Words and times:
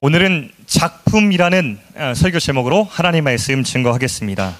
오늘은 0.00 0.52
작품이라는 0.66 1.78
어, 1.96 2.12
설교 2.14 2.38
제목으로 2.38 2.84
하나님 2.84 3.24
말씀 3.24 3.64
증거하겠습니다. 3.64 4.56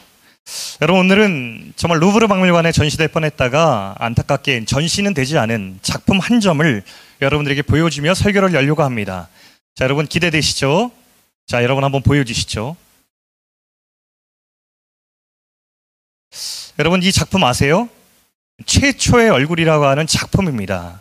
여러분 0.83 1.03
오늘은 1.03 1.75
정말 1.77 2.01
루브르 2.01 2.27
박물관에 2.27 2.73
전시될 2.73 3.07
뻔했다가 3.07 3.95
안타깝게 4.01 4.65
전시는 4.65 5.15
되지 5.15 5.39
않은 5.39 5.79
작품 5.81 6.19
한 6.19 6.41
점을 6.41 6.83
여러분들에게 7.23 7.63
보여주며 7.63 8.15
설교를 8.15 8.53
열려고 8.53 8.83
합니다. 8.83 9.29
자 9.77 9.85
여러분 9.85 10.07
기대되시죠? 10.07 10.91
자 11.47 11.63
여러분 11.63 11.85
한번 11.85 12.03
보여주시죠. 12.03 12.77
여러분 16.81 17.01
이 17.05 17.13
작품 17.13 17.45
아세요? 17.45 17.89
최초의 18.67 19.31
얼굴이라고 19.31 19.87
하는 19.87 20.09
작품입니다. 20.09 21.01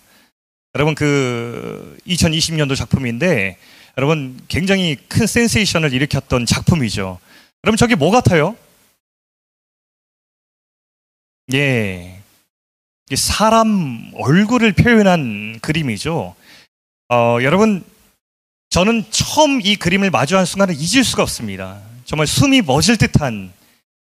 여러분 0.75 0.93
그 0.93 1.97
2020년도 2.05 2.75
작품인데 2.75 3.57
여러분 3.97 4.39
굉장히 4.47 4.95
큰 5.07 5.25
센세이션을 5.25 5.91
일으켰던 5.91 6.45
작품이죠. 6.45 7.19
여러분 7.63 7.77
저게 7.77 7.95
뭐 7.95 8.11
같아요? 8.11 8.55
예. 11.53 12.21
사람 13.15 14.11
얼굴을 14.15 14.73
표현한 14.73 15.59
그림이죠. 15.61 16.35
어, 17.09 17.37
여러분, 17.41 17.85
저는 18.69 19.05
처음 19.11 19.61
이 19.61 19.77
그림을 19.77 20.11
마주한 20.11 20.45
순간을 20.45 20.75
잊을 20.77 21.05
수가 21.05 21.23
없습니다. 21.23 21.81
정말 22.03 22.27
숨이 22.27 22.61
멎을 22.63 22.97
듯한 22.97 23.53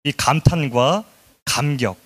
이 0.04 0.12
감탄과 0.12 1.04
감격, 1.46 2.00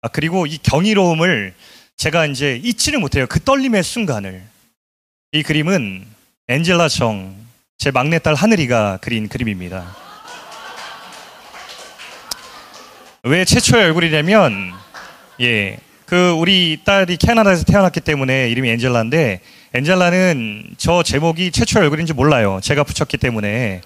아, 0.00 0.08
그리고 0.08 0.46
이 0.46 0.58
경이로움을 0.58 1.54
제가 1.96 2.26
이제 2.26 2.60
잊지를 2.64 2.98
못해요. 2.98 3.26
그 3.28 3.38
떨림의 3.38 3.84
순간을. 3.84 4.44
이 5.34 5.42
그림은 5.44 6.04
엔젤라 6.48 6.88
정, 6.88 7.36
제 7.78 7.92
막내딸 7.92 8.34
하늘이가 8.34 8.98
그린 9.00 9.28
그림입니다. 9.28 9.96
왜 13.22 13.44
최초의 13.44 13.84
얼굴이냐면, 13.84 14.72
예, 15.40 15.78
그 16.04 16.32
우리 16.32 16.80
딸이 16.84 17.18
캐나다에서 17.18 17.62
태어났기 17.62 18.00
때문에 18.00 18.50
이름이 18.50 18.68
엔젤라인데, 18.70 19.40
엔젤라는 19.74 20.74
저 20.78 21.04
제목이 21.04 21.52
최초의 21.52 21.84
얼굴인지 21.84 22.12
몰라요. 22.12 22.58
제가 22.60 22.82
붙였기 22.82 23.18
때문에. 23.18 23.80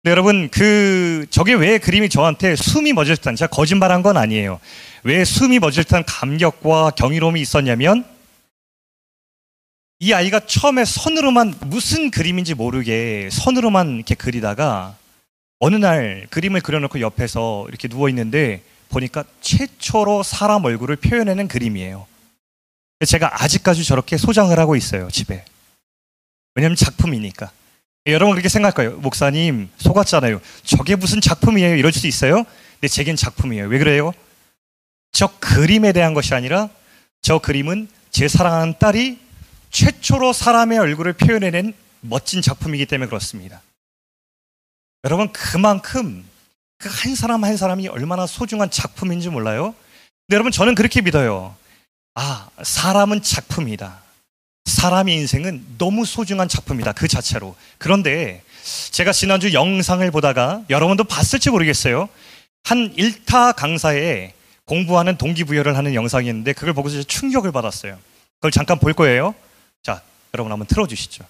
근데 0.00 0.10
여러분, 0.12 0.48
그, 0.48 1.26
저게 1.30 1.54
왜 1.54 1.78
그림이 1.78 2.08
저한테 2.08 2.54
숨이 2.54 2.92
멎을 2.92 3.16
듯한, 3.16 3.34
제가 3.34 3.50
거짓말한 3.50 4.02
건 4.02 4.16
아니에요. 4.16 4.60
왜 5.02 5.24
숨이 5.24 5.58
멎을 5.58 5.82
듯한 5.82 6.04
감격과 6.06 6.92
경이로움이 6.92 7.40
있었냐면, 7.40 8.04
이 9.98 10.12
아이가 10.12 10.40
처음에 10.40 10.84
선으로만 10.84 11.54
무슨 11.66 12.10
그림인지 12.10 12.54
모르게 12.54 13.30
선으로만 13.32 13.96
이렇게 13.96 14.14
그리다가 14.14 14.94
어느 15.58 15.76
날 15.76 16.26
그림을 16.30 16.60
그려놓고 16.60 17.00
옆에서 17.00 17.64
이렇게 17.68 17.88
누워 17.88 18.10
있는데 18.10 18.62
보니까 18.90 19.24
최초로 19.40 20.22
사람 20.22 20.64
얼굴을 20.64 20.96
표현해낸 20.96 21.48
그림이에요. 21.48 22.06
제가 23.06 23.42
아직까지 23.42 23.84
저렇게 23.84 24.16
소장을 24.16 24.56
하고 24.58 24.76
있어요, 24.76 25.10
집에. 25.10 25.44
왜냐면 26.54 26.76
작품이니까. 26.76 27.50
여러분 28.06 28.34
그렇게 28.34 28.48
생각할 28.48 28.72
거예요. 28.74 29.00
목사님, 29.00 29.68
속았잖아요. 29.78 30.40
저게 30.62 30.94
무슨 30.94 31.20
작품이에요? 31.20 31.74
이럴 31.76 31.92
수 31.92 32.06
있어요? 32.06 32.44
근데 32.74 32.88
제겐 32.88 33.16
작품이에요. 33.16 33.66
왜 33.66 33.78
그래요? 33.78 34.12
저 35.12 35.26
그림에 35.40 35.92
대한 35.92 36.14
것이 36.14 36.34
아니라 36.34 36.68
저 37.22 37.38
그림은 37.38 37.88
제 38.10 38.28
사랑하는 38.28 38.74
딸이 38.78 39.25
최초로 39.70 40.32
사람의 40.32 40.78
얼굴을 40.78 41.14
표현해낸 41.14 41.74
멋진 42.00 42.42
작품이기 42.42 42.86
때문에 42.86 43.08
그렇습니다. 43.08 43.62
여러분, 45.04 45.32
그만큼 45.32 46.24
그 46.78 46.88
한 46.88 47.14
사람 47.14 47.42
한 47.44 47.56
사람이 47.56 47.88
얼마나 47.88 48.26
소중한 48.26 48.70
작품인지 48.70 49.30
몰라요? 49.30 49.74
근데 50.26 50.34
여러분, 50.34 50.52
저는 50.52 50.74
그렇게 50.74 51.00
믿어요. 51.00 51.54
아, 52.14 52.48
사람은 52.62 53.22
작품이다. 53.22 54.02
사람의 54.66 55.14
인생은 55.16 55.64
너무 55.78 56.04
소중한 56.04 56.48
작품이다. 56.48 56.92
그 56.92 57.08
자체로. 57.08 57.54
그런데 57.78 58.42
제가 58.90 59.12
지난주 59.12 59.52
영상을 59.52 60.08
보다가 60.10 60.64
여러분도 60.68 61.04
봤을지 61.04 61.50
모르겠어요. 61.50 62.08
한 62.64 62.92
일타 62.96 63.52
강사에 63.52 64.32
공부하는 64.64 65.16
동기부여를 65.16 65.76
하는 65.76 65.94
영상이 65.94 66.28
있는데 66.28 66.52
그걸 66.52 66.74
보고서 66.74 67.02
충격을 67.04 67.52
받았어요. 67.52 67.96
그걸 68.40 68.50
잠깐 68.50 68.80
볼 68.80 68.92
거예요. 68.92 69.34
자, 69.86 70.02
여러분 70.34 70.50
한번 70.50 70.66
틀어주시죠. 70.66 71.24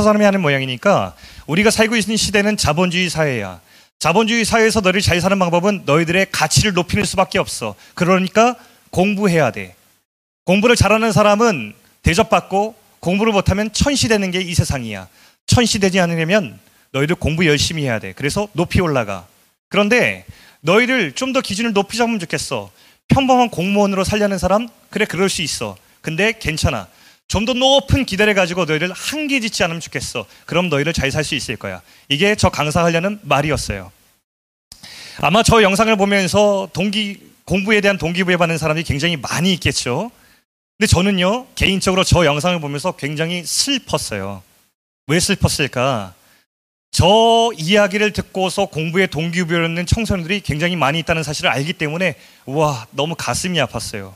사람이 0.00 0.24
하는 0.24 0.40
모양이니까 0.40 1.14
우리가 1.46 1.70
살고 1.70 1.96
있는 1.96 2.16
시대는 2.16 2.56
자본주의 2.56 3.10
사회야. 3.10 3.60
자본주의 3.98 4.44
사회에서 4.44 4.80
너를 4.80 5.00
잘 5.00 5.20
사는 5.20 5.38
방법은 5.38 5.82
너희들의 5.84 6.26
가치를 6.32 6.72
높이는 6.72 7.04
수밖에 7.04 7.38
없어. 7.38 7.74
그러니까 7.94 8.56
공부해야 8.90 9.50
돼. 9.50 9.74
공부를 10.44 10.74
잘하는 10.76 11.12
사람은 11.12 11.74
대접받고 12.02 12.74
공부를 13.00 13.32
못하면 13.32 13.72
천시되는 13.72 14.30
게 14.30 14.40
이 14.40 14.54
세상이야. 14.54 15.08
천시되지 15.46 16.00
않으려면 16.00 16.58
너희들 16.92 17.16
공부 17.16 17.46
열심히 17.46 17.84
해야 17.84 17.98
돼. 17.98 18.12
그래서 18.14 18.48
높이 18.52 18.80
올라가. 18.80 19.26
그런데 19.68 20.24
너희들 20.60 21.12
좀더 21.12 21.40
기준을 21.40 21.72
높이 21.72 21.96
잡으면 21.96 22.18
좋겠어. 22.20 22.70
평범한 23.08 23.50
공무원으로 23.50 24.04
살려는 24.04 24.38
사람? 24.38 24.68
그래, 24.90 25.04
그럴 25.04 25.28
수 25.28 25.42
있어. 25.42 25.76
근데 26.00 26.32
괜찮아. 26.38 26.86
좀 27.32 27.46
더 27.46 27.54
높은 27.54 28.04
기대를 28.04 28.34
가지고 28.34 28.66
너희를 28.66 28.92
한계 28.92 29.40
짓지 29.40 29.64
않으면 29.64 29.80
좋겠어. 29.80 30.26
그럼 30.44 30.68
너희를 30.68 30.92
잘 30.92 31.10
살 31.10 31.24
수 31.24 31.34
있을 31.34 31.56
거야. 31.56 31.80
이게 32.10 32.34
저 32.34 32.50
강사하려는 32.50 33.20
말이었어요. 33.22 33.90
아마 35.16 35.42
저 35.42 35.62
영상을 35.62 35.96
보면서 35.96 36.68
동기, 36.74 37.20
공부에 37.46 37.80
대한 37.80 37.96
동기부여 37.96 38.36
받는 38.36 38.58
사람이 38.58 38.82
굉장히 38.82 39.16
많이 39.16 39.50
있겠죠. 39.54 40.10
근데 40.76 40.86
저는요, 40.86 41.46
개인적으로 41.54 42.04
저 42.04 42.26
영상을 42.26 42.60
보면서 42.60 42.92
굉장히 42.92 43.44
슬펐어요. 43.46 44.42
왜 45.06 45.18
슬펐을까? 45.18 46.12
저 46.90 47.50
이야기를 47.56 48.12
듣고서 48.12 48.66
공부에 48.66 49.06
동기부여를 49.06 49.64
얻는 49.66 49.86
청소년들이 49.86 50.40
굉장히 50.40 50.76
많이 50.76 50.98
있다는 50.98 51.22
사실을 51.22 51.48
알기 51.48 51.72
때문에, 51.72 52.16
와, 52.44 52.86
너무 52.90 53.14
가슴이 53.16 53.58
아팠어요. 53.58 54.12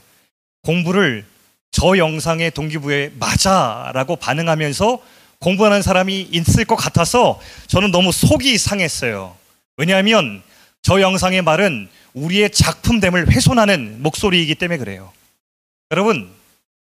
공부를 0.61 1.25
저 1.71 1.97
영상의 1.97 2.51
동기부여에 2.51 3.11
맞아라고 3.19 4.15
반응하면서 4.15 4.99
공부하는 5.39 5.81
사람이 5.81 6.29
있을 6.31 6.65
것 6.65 6.75
같아서 6.75 7.39
저는 7.67 7.91
너무 7.91 8.11
속이 8.11 8.57
상했어요. 8.57 9.35
왜냐하면 9.77 10.41
저 10.81 11.01
영상의 11.01 11.41
말은 11.43 11.89
우리의 12.13 12.49
작품됨을 12.51 13.31
훼손하는 13.31 14.01
목소리이기 14.01 14.55
때문에 14.55 14.77
그래요. 14.77 15.11
여러분, 15.91 16.33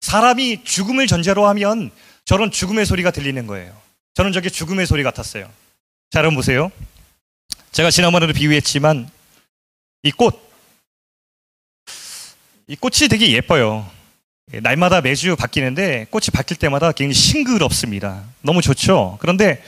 사람이 0.01 0.63
죽음을 0.63 1.07
전제로 1.07 1.47
하면 1.47 1.89
저런 2.25 2.51
죽음의 2.51 2.85
소리가 2.85 3.11
들리는 3.11 3.47
거예요. 3.47 3.75
저는 4.13 4.31
저게 4.31 4.49
죽음의 4.49 4.85
소리 4.85 5.03
같았어요. 5.03 5.49
자, 6.11 6.19
여러분 6.19 6.35
보세요. 6.35 6.71
제가 7.71 7.89
지난번에도 7.89 8.33
비유했지만 8.33 9.09
이 10.03 10.11
꽃, 10.11 10.39
이 12.67 12.75
꽃이 12.75 13.07
되게 13.09 13.31
예뻐요. 13.31 13.89
예, 14.53 14.61
날마다 14.61 15.01
매주 15.01 15.35
바뀌는데 15.35 16.07
꽃이 16.09 16.27
바뀔 16.31 16.55
때마다 16.55 16.94
굉장히 16.94 17.13
싱그럽습니다. 17.15 18.23
너무 18.41 18.61
좋죠. 18.61 19.17
그런데 19.19 19.61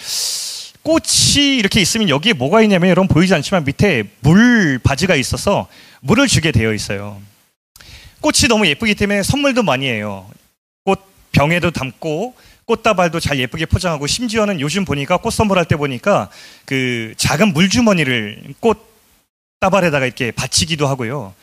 꽃이 0.83 1.57
이렇게 1.57 1.81
있으면 1.81 2.07
여기에 2.07 2.33
뭐가 2.33 2.61
있냐면 2.61 2.89
여러분 2.89 3.09
보이지 3.09 3.33
않지만 3.33 3.65
밑에 3.65 4.05
물 4.21 4.79
바지가 4.79 5.15
있어서 5.15 5.67
물을 5.99 6.27
주게 6.27 6.53
되어 6.53 6.73
있어요. 6.73 7.21
꽃이 8.21 8.47
너무 8.47 8.67
예쁘기 8.67 8.95
때문에 8.95 9.21
선물도 9.21 9.63
많이 9.63 9.85
해요. 9.85 10.29
꽃 10.85 11.01
병에도 11.33 11.71
담고 11.71 12.35
꽃다발도 12.63 13.19
잘 13.19 13.37
예쁘게 13.37 13.65
포장하고 13.65 14.07
심지어는 14.07 14.61
요즘 14.61 14.85
보니까 14.85 15.17
꽃 15.17 15.31
선물할 15.31 15.65
때 15.65 15.75
보니까 15.75 16.29
그 16.63 17.13
작은 17.17 17.51
물주머니를 17.51 18.53
꽃 18.61 18.87
다발에다가 19.59 20.05
이렇게 20.05 20.31
받치기도 20.31 20.87
하고요. 20.87 21.33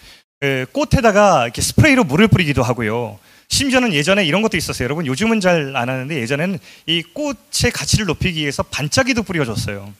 그 0.40 0.66
꽃에다가 0.72 1.44
이렇게 1.44 1.62
스프레이로 1.62 2.04
물을 2.04 2.28
뿌리기도 2.28 2.62
하고요. 2.62 3.18
심지어는 3.48 3.94
예전에 3.94 4.24
이런 4.24 4.42
것도 4.42 4.56
있었어요. 4.56 4.84
여러분 4.84 5.06
요즘은 5.06 5.40
잘 5.40 5.76
안 5.76 5.88
하는데 5.88 6.14
예전에는 6.20 6.58
이 6.86 7.02
꽃의 7.02 7.72
가치를 7.72 8.06
높이기 8.06 8.40
위해서 8.40 8.62
반짝이도 8.64 9.22
뿌려줬어요. 9.22 9.92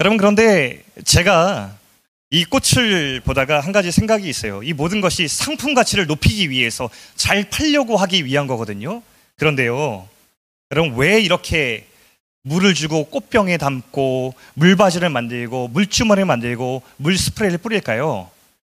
여러분 0.00 0.18
그런데 0.18 0.82
제가 1.04 1.76
이 2.30 2.44
꽃을 2.44 3.20
보다가 3.20 3.60
한 3.60 3.72
가지 3.72 3.92
생각이 3.92 4.28
있어요. 4.28 4.62
이 4.62 4.72
모든 4.72 5.00
것이 5.00 5.28
상품 5.28 5.74
가치를 5.74 6.06
높이기 6.06 6.50
위해서 6.50 6.90
잘 7.14 7.48
팔려고 7.48 7.96
하기 7.96 8.24
위한 8.24 8.46
거거든요. 8.46 9.02
그런데요. 9.36 10.08
여러분 10.70 10.96
왜 10.96 11.20
이렇게 11.20 11.86
물을 12.42 12.74
주고 12.74 13.04
꽃병에 13.04 13.58
담고 13.58 14.34
물바지를 14.54 15.08
만들고 15.10 15.68
물주머니를 15.68 16.24
만들고 16.24 16.82
물 16.96 17.16
스프레이를 17.16 17.58
뿌릴까요? 17.58 18.30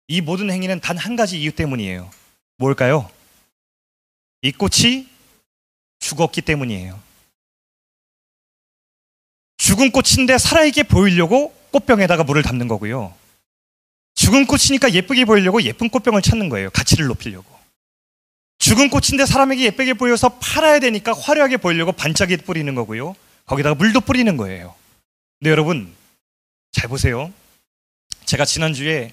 이 0.08 0.20
모든 0.20 0.50
행위는 0.50 0.80
단 0.80 0.96
한 0.96 1.16
가지 1.16 1.40
이유 1.40 1.52
때문이에요. 1.52 2.10
뭘까요? 2.56 3.10
이 4.42 4.52
꽃이 4.52 5.08
죽었기 5.98 6.42
때문이에요. 6.42 7.00
죽은 9.56 9.90
꽃인데 9.92 10.38
살아있게 10.38 10.82
보이려고 10.84 11.54
꽃병에다가 11.70 12.24
물을 12.24 12.42
담는 12.42 12.68
거고요. 12.68 13.14
죽은 14.14 14.46
꽃이니까 14.46 14.92
예쁘게 14.92 15.24
보이려고 15.24 15.62
예쁜 15.62 15.88
꽃병을 15.88 16.22
찾는 16.22 16.48
거예요. 16.48 16.70
가치를 16.70 17.06
높이려고. 17.06 17.52
죽은 18.58 18.90
꽃인데 18.90 19.26
사람에게 19.26 19.64
예쁘게 19.64 19.94
보여서 19.94 20.28
팔아야 20.38 20.78
되니까 20.78 21.12
화려하게 21.12 21.56
보이려고 21.56 21.92
반짝이 21.92 22.36
뿌리는 22.38 22.72
거고요. 22.74 23.16
거기다가 23.46 23.74
물도 23.74 24.02
뿌리는 24.02 24.36
거예요. 24.36 24.74
근데 25.38 25.50
여러분, 25.50 25.94
잘 26.72 26.88
보세요. 26.88 27.32
제가 28.24 28.44
지난주에 28.44 29.12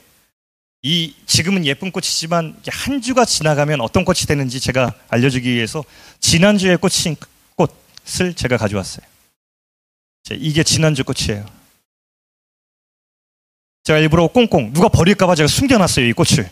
이 0.83 1.13
지금은 1.28 1.66
예쁜 1.66 1.92
꽃이지만 1.92 2.60
한 2.68 3.01
주가 3.01 3.24
지나가면 3.24 3.81
어떤 3.81 4.04
꽃이 4.04 4.22
되는지 4.28 4.60
제가 4.60 4.94
알려주기 5.10 5.54
위해서 5.54 5.83
지난주에 6.19 6.75
꽃인 6.78 7.16
꽃을 7.56 8.33
제가 8.33 8.57
가져왔어요. 8.57 9.06
이게 10.31 10.63
지난주 10.63 11.04
꽃이에요. 11.04 11.45
제가 13.83 14.00
일부러 14.00 14.28
꽁꽁 14.28 14.74
누가 14.74 14.88
버릴까봐 14.88 15.36
제가 15.36 15.48
숨겨놨어요 15.48 16.06
이 16.06 16.13
꽃을 16.13 16.50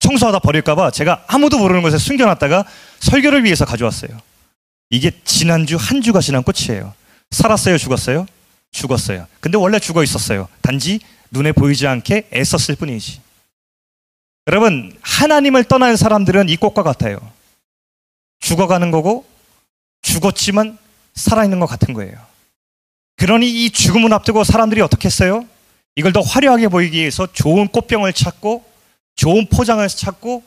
청소하다 0.00 0.38
버릴까봐 0.40 0.90
제가 0.90 1.24
아무도 1.26 1.58
모르는 1.58 1.82
곳에 1.82 1.98
숨겨놨다가 1.98 2.64
설교를 3.00 3.44
위해서 3.44 3.64
가져왔어요. 3.64 4.20
이게 4.90 5.10
지난주 5.24 5.76
한 5.76 6.02
주가 6.02 6.20
지난 6.20 6.42
꽃이에요. 6.42 6.94
살았어요, 7.30 7.78
죽었어요? 7.78 8.26
죽었어요. 8.70 9.26
근데 9.40 9.56
원래 9.56 9.78
죽어 9.78 10.02
있었어요. 10.02 10.48
단지 10.60 11.00
눈에 11.30 11.52
보이지 11.52 11.86
않게 11.86 12.28
애썼을 12.32 12.76
뿐이지. 12.78 13.25
여러분, 14.48 14.96
하나님을 15.02 15.64
떠난 15.64 15.96
사람들은 15.96 16.48
이 16.48 16.56
꽃과 16.56 16.82
같아요. 16.82 17.18
죽어가는 18.40 18.90
거고, 18.90 19.26
죽었지만 20.02 20.78
살아있는 21.14 21.58
것 21.58 21.66
같은 21.66 21.94
거예요. 21.94 22.14
그러니 23.16 23.48
이 23.48 23.70
죽음을 23.70 24.12
앞두고 24.12 24.44
사람들이 24.44 24.80
어떻게 24.82 25.06
했어요? 25.06 25.44
이걸 25.96 26.12
더 26.12 26.20
화려하게 26.20 26.68
보이기 26.68 26.98
위해서 26.98 27.26
좋은 27.32 27.66
꽃병을 27.68 28.12
찾고, 28.12 28.64
좋은 29.16 29.46
포장을 29.46 29.86
찾고, 29.88 30.44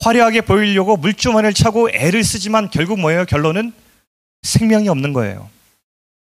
화려하게 0.00 0.42
보이려고 0.42 0.96
물주머니를 0.96 1.54
차고 1.54 1.90
애를 1.90 2.24
쓰지만 2.24 2.70
결국 2.70 2.98
뭐예요? 3.00 3.24
결론은 3.24 3.72
생명이 4.42 4.88
없는 4.88 5.12
거예요. 5.12 5.48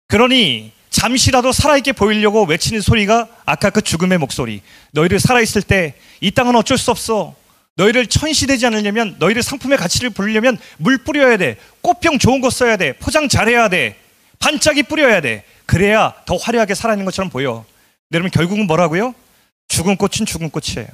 그러니 0.09 0.73
잠시라도 1.01 1.53
살아있게 1.53 1.93
보이려고 1.93 2.45
외치는 2.45 2.81
소리가 2.81 3.29
아까 3.45 3.69
그 3.69 3.83
죽음의 3.83 4.17
목소리. 4.17 4.63
너희를 4.93 5.21
살아있을 5.21 5.61
때 5.63 5.95
이 6.23 6.31
땅은 6.31 6.57
어쩔 6.57 6.79
수 6.79 6.91
없어. 6.91 7.35
너희를 7.75 8.07
천시되지 8.07 8.65
않으려면 8.65 9.17
너희를 9.19 9.43
상품의 9.43 9.77
가치를 9.77 10.09
부르려면 10.09 10.57
물 10.79 10.97
뿌려야 10.97 11.37
돼. 11.37 11.59
꽃병 11.83 12.19
좋은 12.19 12.41
거 12.41 12.49
써야 12.49 12.79
돼. 12.79 12.95
포장 12.95 13.29
잘해야 13.29 13.69
돼. 13.69 14.01
반짝이 14.39 14.85
뿌려야 14.85 15.21
돼. 15.21 15.45
그래야 15.67 16.15
더 16.25 16.37
화려하게 16.37 16.75
살아있는 16.75 17.05
것처럼 17.05 17.29
보여. 17.31 17.67
여러분 18.13 18.31
결국은 18.31 18.67
뭐라고요? 18.67 19.15
죽은 19.69 19.97
꽃은 19.97 20.25
죽은 20.27 20.49
꽃이에요. 20.49 20.89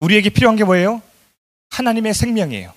우리에게 0.00 0.28
필요한 0.28 0.56
게 0.56 0.64
뭐예요? 0.64 1.00
하나님의 1.70 2.12
생명이에요. 2.12 2.74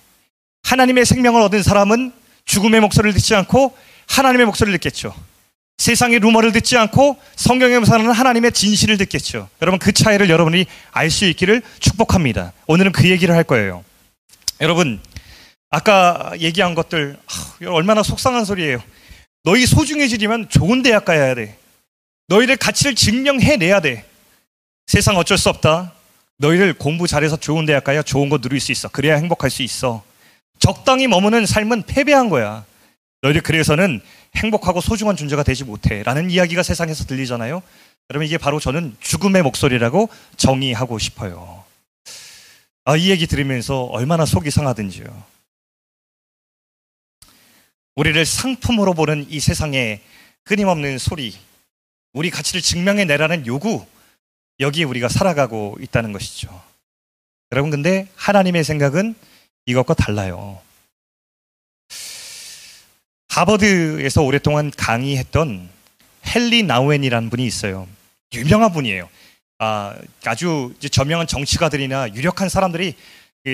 하나님의 0.62 1.04
생명을 1.04 1.42
얻은 1.42 1.62
사람은 1.62 2.14
죽음의 2.46 2.80
목소리를 2.80 3.12
듣지 3.20 3.34
않고 3.34 3.76
하나님의 4.08 4.46
목소리를 4.46 4.78
듣겠죠. 4.78 5.14
세상의 5.80 6.18
루머를 6.18 6.52
듣지 6.52 6.76
않고 6.76 7.16
성경에 7.36 7.82
사는 7.86 8.10
하나님의 8.10 8.52
진실을 8.52 8.98
듣겠죠. 8.98 9.48
여러분 9.62 9.78
그 9.78 9.92
차이를 9.92 10.28
여러분이 10.28 10.66
알 10.92 11.10
수 11.10 11.24
있기를 11.24 11.62
축복합니다. 11.80 12.52
오늘은 12.66 12.92
그 12.92 13.08
얘기를 13.08 13.34
할 13.34 13.44
거예요. 13.44 13.82
여러분 14.60 15.00
아까 15.70 16.32
얘기한 16.38 16.74
것들 16.74 17.16
얼마나 17.66 18.02
속상한 18.02 18.44
소리예요. 18.44 18.82
너희 19.42 19.64
소중해지려면 19.64 20.50
좋은 20.50 20.82
대학 20.82 21.06
가야 21.06 21.34
돼. 21.34 21.56
너희들 22.28 22.58
가치를 22.58 22.94
증명해내야 22.94 23.80
돼. 23.80 24.04
세상 24.86 25.16
어쩔 25.16 25.38
수 25.38 25.48
없다. 25.48 25.94
너희들 26.36 26.74
공부 26.74 27.06
잘해서 27.06 27.38
좋은 27.38 27.64
대학 27.64 27.84
가야 27.84 28.02
좋은 28.02 28.28
거 28.28 28.36
누릴 28.36 28.60
수 28.60 28.70
있어. 28.70 28.88
그래야 28.88 29.16
행복할 29.16 29.48
수 29.48 29.62
있어. 29.62 30.02
적당히 30.58 31.06
머무는 31.06 31.46
삶은 31.46 31.84
패배한 31.84 32.28
거야. 32.28 32.66
너희들 33.22 33.40
그래서는 33.40 34.02
행복하고 34.36 34.80
소중한 34.80 35.16
존재가 35.16 35.42
되지 35.42 35.64
못해. 35.64 36.02
라는 36.02 36.30
이야기가 36.30 36.62
세상에서 36.62 37.04
들리잖아요. 37.04 37.62
여러분, 38.10 38.26
이게 38.26 38.38
바로 38.38 38.58
저는 38.60 38.96
죽음의 39.00 39.42
목소리라고 39.42 40.08
정의하고 40.36 40.98
싶어요. 40.98 41.64
아, 42.84 42.96
이 42.96 43.10
얘기 43.10 43.26
들으면서 43.26 43.84
얼마나 43.84 44.24
속이 44.24 44.50
상하든지요. 44.50 45.04
우리를 47.96 48.24
상품으로 48.24 48.94
보는 48.94 49.26
이 49.28 49.40
세상의 49.40 50.00
끊임없는 50.44 50.98
소리, 50.98 51.36
우리 52.12 52.30
가치를 52.30 52.62
증명해 52.62 53.04
내라는 53.04 53.46
요구, 53.46 53.84
여기에 54.58 54.84
우리가 54.84 55.08
살아가고 55.08 55.76
있다는 55.80 56.12
것이죠. 56.12 56.48
여러분, 57.52 57.70
근데 57.70 58.08
하나님의 58.16 58.64
생각은 58.64 59.14
이것과 59.66 59.94
달라요. 59.94 60.60
하버드에서 63.30 64.22
오랫동안 64.22 64.72
강의했던 64.76 65.68
헨리 66.34 66.62
나우엔이라는 66.64 67.30
분이 67.30 67.46
있어요. 67.46 67.86
유명한 68.34 68.72
분이에요. 68.72 69.08
아, 69.58 69.94
아주 70.24 70.74
저명한 70.90 71.26
정치가들이나 71.26 72.14
유력한 72.14 72.48
사람들이 72.48 72.94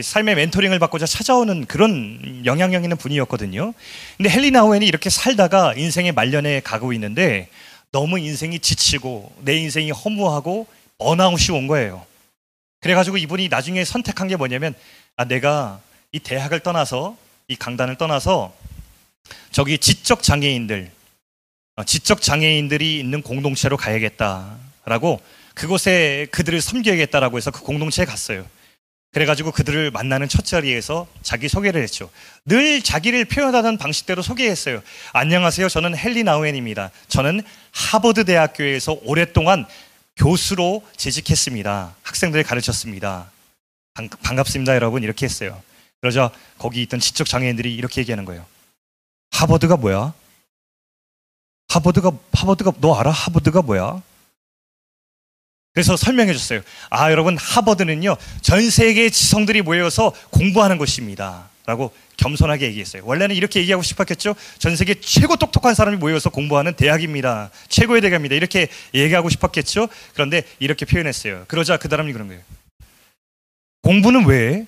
삶의 0.03 0.35
멘토링을 0.35 0.79
받고자 0.79 1.07
찾아오는 1.07 1.67
그런 1.67 2.43
영향력 2.45 2.83
있는 2.83 2.97
분이었거든요. 2.97 3.73
근데 4.17 4.31
헨리 4.31 4.51
나우엔이 4.51 4.87
이렇게 4.87 5.11
살다가 5.11 5.75
인생의 5.75 6.13
말년에 6.13 6.61
가고 6.61 6.93
있는데 6.95 7.49
너무 7.93 8.19
인생이 8.19 8.59
지치고 8.59 9.33
내 9.41 9.57
인생이 9.57 9.91
허무하고 9.91 10.67
번아웃이 10.99 11.57
온 11.57 11.67
거예요. 11.67 12.05
그래가지고 12.81 13.19
이분이 13.19 13.49
나중에 13.49 13.85
선택한 13.85 14.29
게 14.29 14.37
뭐냐면 14.37 14.75
아, 15.17 15.25
내가 15.25 15.81
이 16.13 16.19
대학을 16.19 16.61
떠나서 16.61 17.17
이 17.49 17.57
강단을 17.57 17.97
떠나서 17.97 18.55
저기 19.51 19.79
지적 19.79 20.23
장애인들, 20.23 20.91
어, 21.77 21.85
지적 21.85 22.23
장애인들이 22.23 22.99
있는 22.99 23.23
공동체로 23.23 23.77
가야겠다라고 23.77 25.21
그곳에 25.55 26.27
그들을 26.31 26.61
섬겨야겠다라고 26.61 27.37
해서 27.37 27.51
그 27.51 27.63
공동체에 27.63 28.05
갔어요. 28.05 28.47
그래가지고 29.13 29.51
그들을 29.53 29.91
만나는 29.93 30.29
첫 30.29 30.45
자리에서 30.45 31.07
자기 31.23 31.49
소개를 31.49 31.83
했죠. 31.83 32.11
늘 32.45 32.83
자기를 32.83 33.25
표현하던 33.25 33.79
방식대로 33.79 34.21
소개했어요. 34.21 34.83
안녕하세요. 35.15 35.71
저는 35.71 35.97
헨리 35.97 36.23
나우엔입니다. 36.23 36.91
저는 37.09 37.43
하버드 37.73 38.27
대학교에서 38.27 38.99
오랫동안 39.05 39.65
교수로 40.17 40.87
재직했습니다. 40.97 41.95
학생들을 42.03 42.45
가르쳤습니다. 42.45 43.31
반, 43.95 44.09
반갑습니다, 44.09 44.75
여러분. 44.75 45.03
이렇게 45.03 45.25
했어요. 45.25 45.63
그러자 46.03 46.31
거기 46.59 46.83
있던 46.83 47.01
지적 47.01 47.27
장애인들이 47.27 47.75
이렇게 47.75 48.03
얘기하는 48.03 48.27
거예요. 48.27 48.45
하버드가 49.37 49.77
뭐야? 49.77 50.15
하버드가 51.69 52.13
하버드가 52.33 52.73
너 52.81 52.95
알아? 52.95 53.11
하버드가 53.11 53.63
뭐야? 53.63 54.03
그래서 55.75 55.95
설명해 55.95 56.33
줬어요. 56.33 56.63
아, 56.89 57.11
여러분, 57.11 57.37
하버드는요, 57.37 58.17
전 58.41 58.71
세계의 58.71 59.11
지성들이 59.11 59.61
모여서 59.61 60.13
공부하는 60.31 60.79
곳입니다. 60.79 61.51
라고 61.67 61.93
겸손하게 62.17 62.67
얘기했어요. 62.69 63.03
원래는 63.05 63.37
이렇게 63.37 63.61
얘기하고 63.61 63.83
싶었겠죠? 63.83 64.37
전 64.59 64.75
세계 64.77 64.99
최고 65.01 65.37
똑똑한 65.37 65.75
사람이 65.75 65.99
모여서 65.99 66.31
공부하는 66.31 66.75
대학입니다. 66.75 67.51
최고의 67.69 68.01
대학입니다. 68.01 68.37
이렇게 68.37 68.69
얘기하고 68.95 69.29
싶었겠죠? 69.29 69.89
그런데 70.15 70.45
이렇게 70.61 70.87
표현했어요. 70.87 71.45
그러자 71.49 71.77
그 71.77 71.89
사람이 71.89 72.13
그런 72.13 72.29
거예요. 72.29 72.43
공부는 73.83 74.27
왜? 74.27 74.65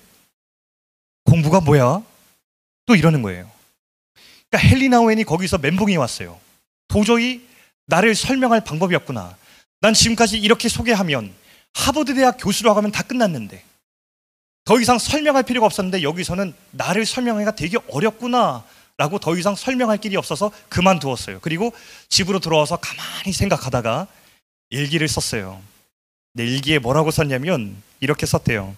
공부가 1.23 1.61
뭐야? 1.61 2.03
또 2.85 2.95
이러는 2.95 3.21
거예요. 3.21 3.49
그러니까 4.49 4.69
헬리나 4.69 4.99
오웬이 5.01 5.23
거기서 5.23 5.57
멘붕이 5.59 5.97
왔어요. 5.97 6.39
도저히 6.87 7.47
나를 7.85 8.15
설명할 8.15 8.63
방법이 8.63 8.95
없구나. 8.95 9.35
난 9.81 9.93
지금까지 9.93 10.37
이렇게 10.37 10.69
소개하면 10.69 11.33
하버드 11.73 12.15
대학 12.15 12.37
교수라고 12.39 12.77
하면 12.77 12.91
다 12.91 13.03
끝났는데 13.03 13.63
더 14.65 14.79
이상 14.79 14.99
설명할 14.99 15.43
필요가 15.43 15.65
없었는데 15.65 16.03
여기서는 16.03 16.53
나를 16.71 17.05
설명하기가 17.05 17.55
되게 17.55 17.77
어렵구나 17.89 18.63
라고 18.97 19.17
더 19.17 19.37
이상 19.37 19.55
설명할 19.55 19.97
길이 19.97 20.17
없어서 20.17 20.51
그만두었어요. 20.67 21.39
그리고 21.41 21.73
집으로 22.09 22.39
돌아와서 22.39 22.75
가만히 22.75 23.31
생각하다가 23.31 24.07
일기를 24.71 25.07
썼어요. 25.07 25.61
내 26.33 26.45
일기에 26.45 26.79
뭐라고 26.79 27.09
썼냐면 27.09 27.81
이렇게 28.01 28.25
썼대요. 28.25 28.75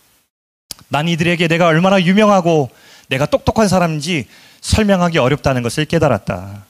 난 0.90 1.08
이들에게 1.08 1.48
내가 1.48 1.68
얼마나 1.68 2.02
유명하고 2.02 2.70
내가 3.12 3.26
똑똑한 3.26 3.68
사람인지 3.68 4.26
설명하기 4.62 5.18
어렵다는 5.18 5.64
것을 5.64 5.84
깨달았다. 5.84 6.66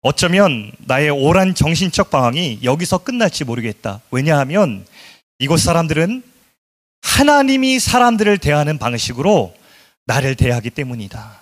어쩌면 0.00 0.70
나의 0.78 1.10
오랜 1.10 1.56
정신적 1.56 2.10
방황이 2.10 2.60
여기서 2.62 2.98
끝날지 2.98 3.42
모르겠다. 3.44 4.00
왜냐하면 4.12 4.86
이곳 5.40 5.58
사람들은 5.58 6.22
하나님이 7.02 7.80
사람들을 7.80 8.38
대하는 8.38 8.78
방식으로 8.78 9.56
나를 10.04 10.36
대하기 10.36 10.70
때문이다. 10.70 11.40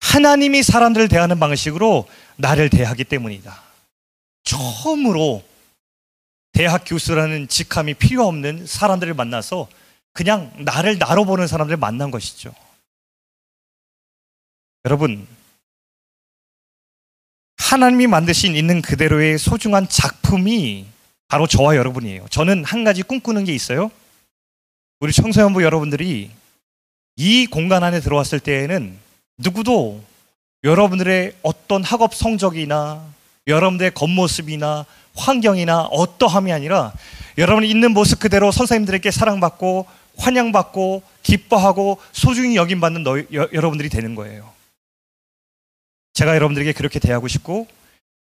하나님이 0.00 0.62
사람들을 0.62 1.08
대하는 1.08 1.40
방식으로 1.40 2.06
나를 2.36 2.68
대하기 2.68 3.04
때문이다. 3.04 3.62
처음으로 4.44 5.42
대학 6.52 6.82
교수라는 6.84 7.48
직함이 7.48 7.94
필요 7.94 8.26
없는 8.26 8.66
사람들을 8.66 9.14
만나서 9.14 9.68
그냥 10.12 10.52
나를 10.58 10.98
나로 10.98 11.24
보는 11.24 11.46
사람들을 11.46 11.76
만난 11.78 12.10
것이죠. 12.10 12.54
여러분, 14.84 15.26
하나님이 17.58 18.06
만드신 18.06 18.54
있는 18.54 18.82
그대로의 18.82 19.38
소중한 19.38 19.88
작품이 19.88 20.86
바로 21.28 21.46
저와 21.46 21.76
여러분이에요. 21.76 22.26
저는 22.28 22.64
한 22.64 22.84
가지 22.84 23.02
꿈꾸는 23.02 23.44
게 23.44 23.54
있어요. 23.54 23.90
우리 25.00 25.12
청소년부 25.12 25.62
여러분들이 25.62 26.30
이 27.16 27.46
공간 27.46 27.82
안에 27.82 28.00
들어왔을 28.00 28.40
때에는 28.40 28.98
누구도 29.38 30.02
여러분들의 30.64 31.36
어떤 31.42 31.82
학업 31.82 32.14
성적이나 32.14 33.04
여러분들의 33.46 33.92
겉모습이나 33.94 34.86
환경이나 35.14 35.82
어떠함이 35.82 36.52
아니라 36.52 36.92
여러분이 37.38 37.68
있는 37.68 37.92
모습 37.92 38.20
그대로 38.20 38.52
선생님들에게 38.52 39.10
사랑받고 39.10 39.86
환영받고 40.16 41.02
기뻐하고 41.22 42.00
소중히 42.12 42.56
여김받는 42.56 43.02
너, 43.02 43.18
여, 43.18 43.48
여러분들이 43.52 43.88
되는 43.88 44.14
거예요. 44.14 44.52
제가 46.14 46.34
여러분들에게 46.34 46.72
그렇게 46.72 46.98
대하고 46.98 47.28
싶고 47.28 47.66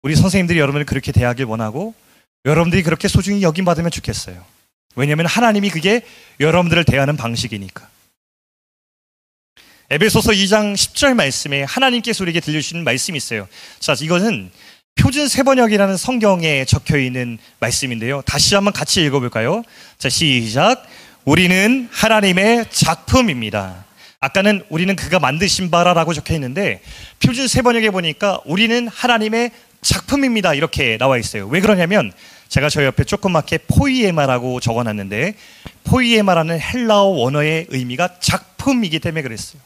우리 0.03 0.17
선생님들이 0.17 0.59
여러분을 0.59 0.87
그렇게 0.87 1.13
대하길 1.13 1.45
원하고 1.45 1.95
여러분들이 2.45 2.83
그렇게 2.83 3.09
소중히 3.09 3.43
여김받으면 3.43 3.91
좋겠어요. 3.91 4.45
왜냐하면 4.97 5.27
하나님이 5.27 5.71
그게 5.71 6.03
여러분들을 6.41 6.85
대하는 6.85 7.17
방식이니까. 7.17 7.89
에베소서 9.91 10.33
2장 10.33 10.75
10절 10.75 11.15
말씀에 11.15 11.63
하나님께서 11.63 12.25
우리에게 12.25 12.41
들려주시는 12.41 12.85
말씀이 12.85 13.17
있어요. 13.17 13.47
자, 13.81 13.95
이것은 14.01 14.51
표준 14.97 15.29
세번역이라는 15.29 15.97
성경에 15.97 16.65
적혀 16.65 16.99
있는 16.99 17.39
말씀인데요. 17.61 18.23
다시 18.23 18.55
한번 18.55 18.73
같이 18.73 19.05
읽어볼까요? 19.05 19.63
자, 19.99 20.09
시작. 20.09 20.87
우리는 21.25 21.89
하나님의 21.91 22.67
작품입니다. 22.71 23.87
아까는 24.21 24.63
우리는 24.69 24.95
그가 24.95 25.19
만드신 25.19 25.71
바라라고 25.71 26.13
적혀 26.13 26.35
있는데 26.35 26.83
표준 27.19 27.49
세번역에 27.49 27.91
보니까 27.91 28.41
우리는 28.45 28.89
하나님의 28.89 29.51
작품입니다. 29.81 30.53
이렇게 30.53 30.99
나와 30.99 31.17
있어요. 31.17 31.47
왜 31.47 31.61
그러냐면 31.61 32.13
제가 32.49 32.69
저 32.69 32.85
옆에 32.85 33.05
조그맣게 33.05 33.59
포이에마라고 33.69 34.61
적어놨는데 34.61 35.35
포이에마라는 35.85 36.61
헬라어 36.61 37.05
원어의 37.05 37.67
의미가 37.71 38.21
작품이기 38.21 38.99
때문에 38.99 39.23
그랬어요. 39.23 39.63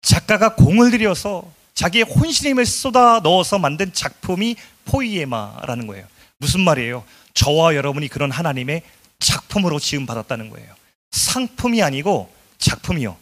작가가 0.00 0.54
공을 0.54 0.92
들여서 0.92 1.50
자기의 1.74 2.04
혼신의 2.04 2.52
힘을 2.52 2.66
쏟아 2.66 3.20
넣어서 3.20 3.58
만든 3.58 3.92
작품이 3.92 4.54
포이에마라는 4.84 5.88
거예요. 5.88 6.06
무슨 6.38 6.60
말이에요? 6.60 7.04
저와 7.34 7.74
여러분이 7.74 8.06
그런 8.08 8.30
하나님의 8.30 8.82
작품으로 9.18 9.80
지음 9.80 10.06
받았다는 10.06 10.50
거예요. 10.50 10.68
상품이 11.14 11.80
아니고 11.80 12.34
작품이요. 12.58 13.16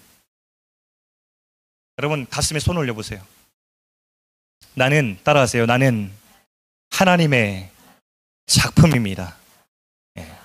여러분 1.99 2.26
가슴에 2.26 2.58
손 2.58 2.78
올려 2.78 2.94
보세요. 2.94 3.25
나는 4.75 5.18
따라하세요. 5.22 5.66
나는 5.66 6.11
하나님의 6.90 7.70
작품입니다. 8.46 9.37
예. 10.18 10.38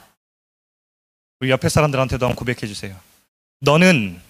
우리 1.40 1.50
옆에 1.50 1.70
사람들한테도 1.70 2.26
한번 2.26 2.36
고백해 2.36 2.68
주세요. 2.68 3.00
너는 3.60 4.22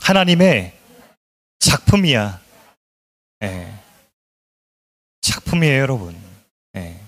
하나님의 0.00 0.78
작품이야. 1.58 2.40
예. 3.42 3.84
작품이에요, 5.20 5.80
여러분. 5.80 6.16
예. 6.76 7.00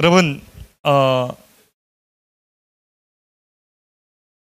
여러분, 0.00 0.40
어, 0.86 1.36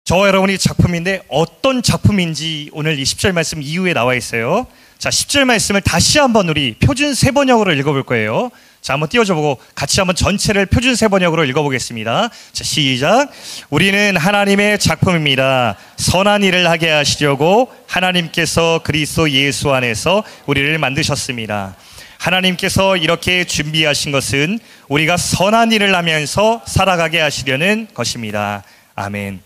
저와 0.04 0.28
여러분이 0.28 0.58
작품인데 0.58 1.24
어떤 1.30 1.82
작품인지 1.82 2.70
오늘 2.74 3.00
이 3.00 3.04
10절 3.04 3.32
말씀 3.32 3.62
이후에 3.62 3.94
나와 3.94 4.14
있어요. 4.14 4.68
자, 4.98 5.10
10절 5.10 5.46
말씀을 5.46 5.80
다시 5.80 6.20
한번 6.20 6.50
우리 6.50 6.74
표준 6.80 7.14
세 7.14 7.32
번역으로 7.32 7.72
읽어볼 7.76 8.04
거예요. 8.04 8.52
자, 8.82 8.94
한번 8.94 9.08
띄워줘 9.08 9.36
보고 9.36 9.58
같이 9.74 10.02
한번 10.02 10.18
전체를 10.18 10.66
표준 10.66 10.96
세 10.96 11.08
번역으로 11.08 11.46
읽어보겠습니다. 11.46 12.30
자, 12.52 12.64
시작. 12.64 13.32
우리는 13.70 14.18
하나님의 14.18 14.80
작품입니다. 14.80 15.78
선한 15.96 16.44
일을 16.44 16.70
하게 16.70 16.90
하시려고 16.90 17.72
하나님께서 17.88 18.82
그리스도 18.84 19.32
예수 19.32 19.72
안에서 19.72 20.24
우리를 20.46 20.78
만드셨습니다. 20.78 21.78
하나님께서 22.18 22.98
이렇게 22.98 23.46
준비하신 23.46 24.12
것은 24.12 24.60
우리가 24.90 25.18
선한 25.18 25.72
일을 25.72 25.96
하면서 25.96 26.62
살아가게 26.66 27.20
하시려는 27.20 27.88
것입니다. 27.94 28.64
아멘. 28.96 29.42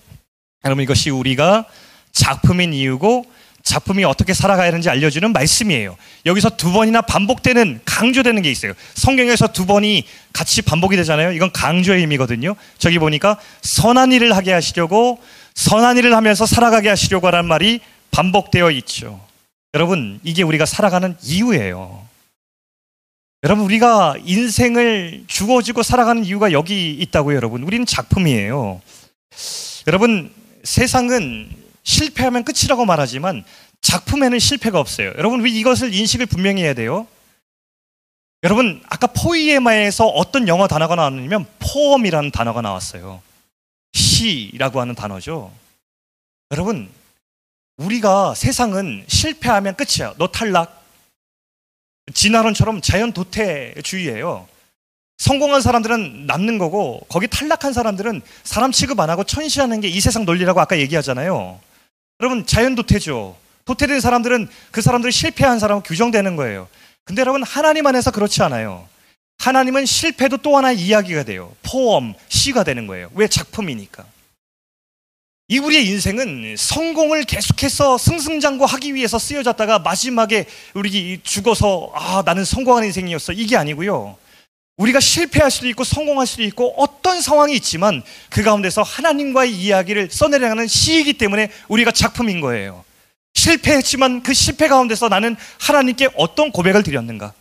여러분 0.66 0.84
이것이 0.84 1.10
우리가 1.10 1.66
작품인 2.12 2.74
이유고 2.74 3.26
작품이 3.64 4.04
어떻게 4.04 4.34
살아가야 4.34 4.68
하는지 4.68 4.90
알려주는 4.90 5.32
말씀이에요. 5.34 5.96
여기서 6.26 6.52
두 6.58 6.72
번이나 6.72 7.02
반복되는 7.02 7.82
강조되는 7.86 8.42
게 8.42 8.50
있어요. 8.50 8.74
성경에서 8.96 9.48
두 9.48 9.66
번이 9.66 10.06
같이 10.34 10.62
반복이 10.62 10.96
되잖아요. 10.98 11.32
이건 11.32 11.52
강조의 11.52 12.02
의미거든요. 12.02 12.56
저기 12.80 12.98
보니까 12.98 13.38
선한 13.62 14.14
일을 14.14 14.36
하게 14.36 14.52
하시려고 14.52 15.20
선한 15.54 15.98
일을 15.98 16.16
하면서 16.16 16.46
살아가게 16.46 16.90
하시려고 16.90 17.28
하는 17.28 17.46
말이 17.46 17.82
반복되어 18.12 18.72
있죠. 18.72 19.20
여러분, 19.74 20.20
이게 20.24 20.44
우리가 20.44 20.66
살아가는 20.66 21.16
이유예요. 21.24 22.11
여러분, 23.44 23.66
우리가 23.66 24.18
인생을 24.24 25.24
주어지고 25.26 25.82
살아가는 25.82 26.24
이유가 26.24 26.52
여기 26.52 26.92
있다고요, 26.92 27.36
여러분. 27.36 27.64
우리는 27.64 27.88
작품이에요. 27.88 28.80
여러분, 29.88 30.32
세상은 30.64 31.50
실패하면 31.82 32.44
끝이라고 32.44 32.86
말하지만 32.86 33.44
작품에는 33.82 34.38
실패가 34.38 34.80
없어요. 34.80 35.14
여러분, 35.18 35.40
우리 35.40 35.58
이것을 35.60 35.92
인식을 35.92 36.28
분명히 36.28 36.62
해야 36.62 36.76
돼요. 36.76 37.08
여러분, 38.44 38.80
아까 38.88 39.08
포이에마에서 39.08 40.06
어떤 40.06 40.48
영어 40.48 40.68
단어가 40.68 40.94
나왔냐면 40.94 41.48
포엄이라는 41.58 42.30
단어가 42.30 42.62
나왔어요. 42.62 43.24
시라고 43.94 44.82
하는 44.82 44.94
단어죠. 44.94 45.52
여러분, 46.52 46.90
우리가 47.78 48.36
세상은 48.36 49.04
실패하면 49.08 49.76
끝이야. 49.76 50.14
너 50.20 50.28
탈락. 50.28 50.81
진화론처럼 52.14 52.82
자연 52.82 53.12
도태주의예요. 53.14 54.48
성공한 55.18 55.62
사람들은 55.62 56.26
남는 56.26 56.58
거고 56.58 57.06
거기 57.08 57.28
탈락한 57.28 57.74
사람들은 57.74 58.22
사람 58.44 58.72
취급 58.72 59.00
안 59.00 59.10
하고 59.10 59.24
천시하는 59.24 59.80
게 59.82 59.88
이 59.88 60.02
세상 60.02 60.26
논리라고 60.26 60.60
아까 60.60 60.80
얘기하잖아요. 60.80 61.60
여러분 62.20 62.46
자연 62.46 62.76
도태죠. 62.76 63.38
도태된 63.66 64.00
사람들은 64.02 64.48
그 64.72 64.82
사람들이 64.82 65.12
실패한 65.12 65.60
사람은 65.60 65.84
규정되는 65.84 66.36
거예요. 66.36 66.68
근데 67.06 67.22
여러분 67.22 67.44
하나님 67.44 67.86
안에서 67.86 68.12
그렇지 68.12 68.42
않아요. 68.44 68.88
하나님은 69.40 69.86
실패도 69.86 70.38
또 70.38 70.58
하나의 70.58 70.80
이야기가 70.80 71.24
돼요. 71.24 71.52
포엄, 71.64 72.14
시가 72.28 72.64
되는 72.64 72.88
거예요. 72.88 73.10
왜 73.14 73.28
작품이니까. 73.28 74.06
이 75.52 75.60
우리의 75.60 75.86
인생은 75.86 76.56
성공을 76.58 77.26
계속해서 77.26 77.98
승승장구하기 77.98 78.96
위해서 78.96 79.20
쓰여졌다가 79.20 79.80
마지막에 79.80 80.46
우리 80.74 81.20
죽어서 81.24 81.92
아 81.94 82.24
나는 82.26 82.46
성공한 82.46 82.86
인생이었어 82.86 83.34
이게 83.34 83.58
아니고요. 83.58 84.16
우리가 84.78 85.02
실패할 85.02 85.52
수도 85.52 85.68
있고 85.68 85.84
성공할 85.84 86.26
수도 86.26 86.44
있고 86.44 86.74
어떤 86.78 87.22
상황이 87.22 87.54
있지만 87.56 88.02
그 88.30 88.44
가운데서 88.44 88.82
하나님과의 88.82 89.52
이야기를 89.52 90.08
써내려가는 90.10 90.68
시이기 90.68 91.18
때문에 91.18 91.52
우리가 91.68 91.92
작품인 91.92 92.40
거예요. 92.40 92.86
실패했지만 93.34 94.24
그 94.24 94.34
실패 94.34 94.70
가운데서 94.70 95.10
나는 95.10 95.36
하나님께 95.60 96.12
어떤 96.16 96.54
고백을 96.54 96.82
드렸는가? 96.82 97.34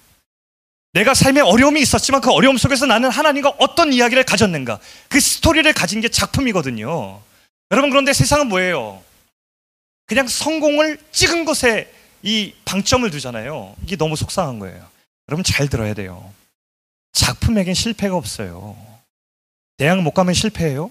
내가 0.94 1.14
삶에 1.14 1.42
어려움이 1.42 1.80
있었지만 1.80 2.20
그 2.20 2.32
어려움 2.32 2.56
속에서 2.56 2.86
나는 2.86 3.08
하나님과 3.08 3.52
어떤 3.58 3.92
이야기를 3.92 4.24
가졌는가? 4.24 4.80
그 5.08 5.20
스토리를 5.20 5.72
가진 5.74 6.00
게 6.00 6.08
작품이거든요. 6.08 7.20
여러분 7.70 7.90
그런데 7.90 8.12
세상은 8.12 8.48
뭐예요? 8.48 9.02
그냥 10.06 10.26
성공을 10.26 10.98
찍은 11.12 11.44
것에 11.44 11.92
이 12.22 12.54
방점을 12.64 13.08
두잖아요. 13.10 13.76
이게 13.84 13.96
너무 13.96 14.16
속상한 14.16 14.58
거예요. 14.58 14.90
여러분 15.28 15.44
잘 15.44 15.68
들어야 15.68 15.94
돼요. 15.94 16.34
작품에겐 17.12 17.74
실패가 17.74 18.16
없어요. 18.16 18.76
대학 19.76 20.02
못 20.02 20.12
가면 20.12 20.34
실패해요? 20.34 20.90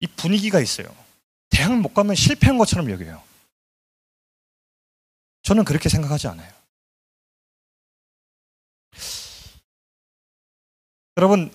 이 0.00 0.06
분위기가 0.08 0.60
있어요. 0.60 0.86
대학 1.48 1.72
못 1.78 1.94
가면 1.94 2.16
실패한 2.16 2.58
것처럼 2.58 2.90
여겨요. 2.90 3.22
저는 5.42 5.64
그렇게 5.64 5.88
생각하지 5.88 6.26
않아요. 6.28 6.52
여러분, 11.16 11.50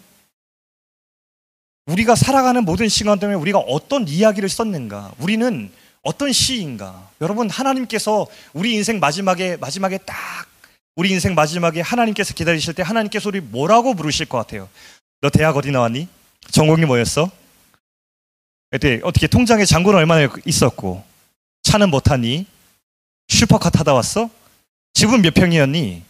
우리가 1.87 2.15
살아가는 2.15 2.63
모든 2.63 2.89
시간 2.89 3.19
동안 3.19 3.35
우리가 3.37 3.59
어떤 3.59 4.07
이야기를 4.07 4.49
썼는가? 4.49 5.11
우리는 5.17 5.71
어떤 6.03 6.31
시인가? 6.31 7.09
여러분, 7.21 7.49
하나님께서 7.49 8.27
우리 8.53 8.73
인생 8.73 8.99
마지막에, 8.99 9.57
마지막에 9.57 9.97
딱 9.99 10.15
우리 10.95 11.09
인생 11.09 11.35
마지막에 11.35 11.81
하나님께서 11.81 12.33
기다리실 12.33 12.73
때 12.73 12.83
하나님께서 12.83 13.29
우리 13.29 13.39
뭐라고 13.39 13.95
부르실 13.95 14.27
것 14.27 14.37
같아요? 14.37 14.69
너 15.21 15.29
대학 15.29 15.55
어디 15.57 15.71
나왔니? 15.71 16.07
전공이 16.51 16.85
뭐였어? 16.85 17.29
그때 18.69 18.99
어떻게 19.03 19.27
통장에 19.27 19.65
잔고는 19.65 19.99
얼마나 19.99 20.27
있었고 20.45 21.03
차는 21.63 21.89
못 21.89 22.01
타니? 22.01 22.45
슈퍼카 23.27 23.69
타다 23.69 23.93
왔어? 23.93 24.29
집은 24.93 25.21
몇 25.21 25.33
평이었니? 25.33 26.03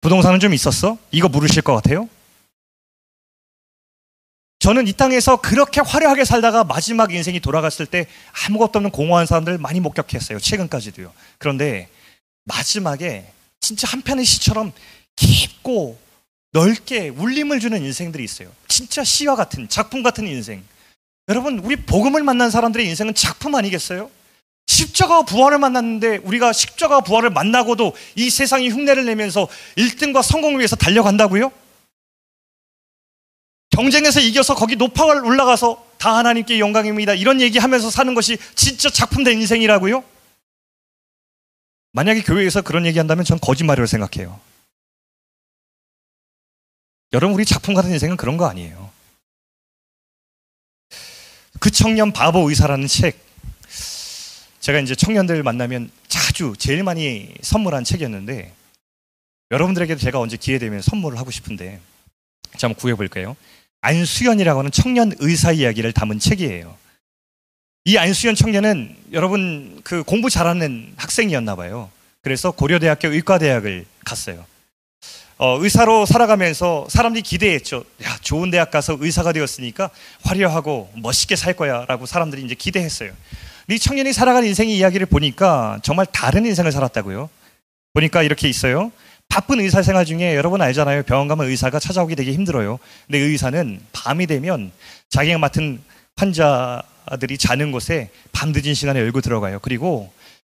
부동산은 0.00 0.40
좀 0.40 0.54
있었어? 0.54 0.98
이거 1.10 1.28
물으실 1.28 1.62
것 1.62 1.74
같아요? 1.74 2.08
저는 4.64 4.88
이 4.88 4.94
땅에서 4.94 5.36
그렇게 5.42 5.82
화려하게 5.82 6.24
살다가 6.24 6.64
마지막 6.64 7.12
인생이 7.12 7.38
돌아갔을 7.38 7.84
때 7.84 8.06
아무것도 8.46 8.78
없는 8.78 8.92
공허한 8.92 9.26
사람들 9.26 9.58
많이 9.58 9.78
목격했어요. 9.78 10.38
최근까지도요. 10.38 11.12
그런데 11.36 11.90
마지막에 12.44 13.30
진짜 13.60 13.86
한편의 13.86 14.24
시처럼 14.24 14.72
깊고 15.16 15.98
넓게 16.52 17.10
울림을 17.10 17.60
주는 17.60 17.84
인생들이 17.84 18.24
있어요. 18.24 18.48
진짜 18.66 19.04
시와 19.04 19.36
같은 19.36 19.68
작품 19.68 20.02
같은 20.02 20.26
인생. 20.26 20.64
여러분, 21.28 21.58
우리 21.58 21.76
복음을 21.76 22.22
만난 22.22 22.50
사람들의 22.50 22.88
인생은 22.88 23.12
작품 23.12 23.54
아니겠어요? 23.56 24.10
십자가와 24.66 25.26
부활을 25.26 25.58
만났는데 25.58 26.20
우리가 26.22 26.54
십자가와 26.54 27.02
부활을 27.02 27.28
만나고도 27.28 27.94
이 28.14 28.30
세상이 28.30 28.70
흉내를 28.70 29.04
내면서 29.04 29.46
1등과 29.76 30.22
성공을 30.22 30.60
위해서 30.60 30.74
달려간다고요? 30.74 31.52
경쟁에서 33.74 34.20
이겨서 34.20 34.54
거기 34.54 34.76
높아 34.76 35.04
올라가서 35.04 35.84
다 35.98 36.16
하나님께 36.16 36.60
영광입니다. 36.60 37.14
이런 37.14 37.40
얘기하면서 37.40 37.90
사는 37.90 38.14
것이 38.14 38.38
진짜 38.54 38.88
작품된 38.88 39.40
인생이라고요? 39.40 40.04
만약에 41.92 42.22
교회에서 42.22 42.62
그런 42.62 42.86
얘기한다면 42.86 43.24
전 43.24 43.38
거짓말이라고 43.40 43.86
생각해요. 43.86 44.40
여러분 47.12 47.34
우리 47.34 47.44
작품 47.44 47.74
같은 47.74 47.90
인생은 47.90 48.16
그런 48.16 48.36
거 48.36 48.46
아니에요. 48.46 48.90
그 51.58 51.70
청년 51.70 52.12
바보 52.12 52.48
의사라는 52.48 52.86
책 52.86 53.18
제가 54.60 54.80
이제 54.80 54.94
청년들 54.94 55.42
만나면 55.42 55.90
자주 56.08 56.54
제일 56.58 56.82
많이 56.82 57.32
선물한 57.42 57.84
책이었는데 57.84 58.52
여러분들에게도 59.50 60.00
제가 60.00 60.20
언제 60.20 60.36
기회 60.36 60.58
되면 60.58 60.80
선물을 60.80 61.18
하고 61.18 61.30
싶은데 61.30 61.80
자 62.56 62.66
한번 62.66 62.80
구해 62.80 62.94
볼까요? 62.94 63.36
안수연이라고 63.84 64.60
하는 64.60 64.70
청년 64.70 65.12
의사 65.18 65.52
이야기를 65.52 65.92
담은 65.92 66.18
책이에요. 66.18 66.74
이 67.84 67.98
안수연 67.98 68.34
청년은 68.34 68.96
여러분 69.12 69.80
그 69.84 70.02
공부 70.02 70.30
잘하는 70.30 70.94
학생이었나 70.96 71.54
봐요. 71.54 71.90
그래서 72.22 72.50
고려대학교 72.50 73.08
의과대학을 73.08 73.84
갔어요. 74.04 74.46
어, 75.36 75.58
의사로 75.60 76.06
살아가면서 76.06 76.86
사람들이 76.88 77.22
기대했죠. 77.22 77.84
야, 78.04 78.16
좋은 78.22 78.50
대학 78.50 78.70
가서 78.70 78.96
의사가 78.98 79.32
되었으니까 79.32 79.90
화려하고 80.22 80.90
멋있게 80.94 81.36
살 81.36 81.52
거야 81.54 81.84
라고 81.86 82.06
사람들이 82.06 82.42
이제 82.42 82.54
기대했어요. 82.54 83.12
이 83.68 83.78
청년이 83.78 84.14
살아가는 84.14 84.48
인생의 84.48 84.76
이야기를 84.78 85.06
보니까 85.06 85.80
정말 85.82 86.06
다른 86.06 86.46
인생을 86.46 86.72
살았다고요. 86.72 87.28
보니까 87.92 88.22
이렇게 88.22 88.48
있어요. 88.48 88.92
바쁜 89.34 89.58
의사 89.58 89.82
생활 89.82 90.04
중에 90.04 90.36
여러분 90.36 90.62
알잖아요. 90.62 91.02
병원 91.02 91.26
가면 91.26 91.48
의사가 91.48 91.80
찾아오기 91.80 92.14
되게 92.14 92.32
힘들어요. 92.32 92.78
근데 93.08 93.18
의사는 93.18 93.80
밤이 93.92 94.28
되면 94.28 94.70
자기가 95.08 95.38
맡은 95.38 95.82
환자 96.14 96.80
아들이 97.04 97.36
자는 97.36 97.72
곳에 97.72 98.10
밤늦은 98.30 98.74
시간에 98.74 99.00
열고 99.00 99.22
들어가요. 99.22 99.58
그리고 99.58 100.12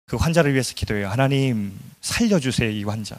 그 0.07 0.17
환자를 0.17 0.51
위해서 0.51 0.73
기도해요. 0.73 1.07
하나님 1.07 1.71
살려주세요 2.01 2.69
이 2.69 2.83
환자. 2.83 3.15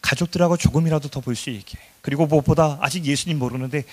가족들하고 0.00 0.56
조금이라도 0.56 1.10
더 1.10 1.20
볼 1.20 1.36
수 1.36 1.50
있게. 1.50 1.78
그리고 2.00 2.24
무엇보다 2.24 2.78
아직 2.80 3.04
예수님 3.04 3.38
모르는데 3.38 3.84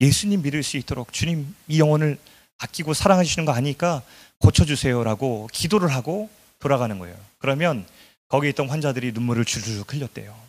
예수님 0.00 0.42
믿을 0.42 0.62
수 0.62 0.76
있도록 0.76 1.12
주님 1.12 1.52
이 1.66 1.80
영혼을 1.80 2.16
아끼고 2.58 2.94
사랑해 2.94 3.24
는거 3.24 3.50
아니까 3.50 4.02
고쳐주세요라고 4.38 5.48
기도를 5.52 5.88
하고 5.92 6.30
돌아가는 6.60 6.96
거예요. 6.96 7.16
그러면 7.40 7.84
거기 8.28 8.48
있던 8.50 8.68
환자들이 8.68 9.12
눈물을 9.12 9.44
줄줄 9.44 9.84
흘렸대요. 9.86 10.46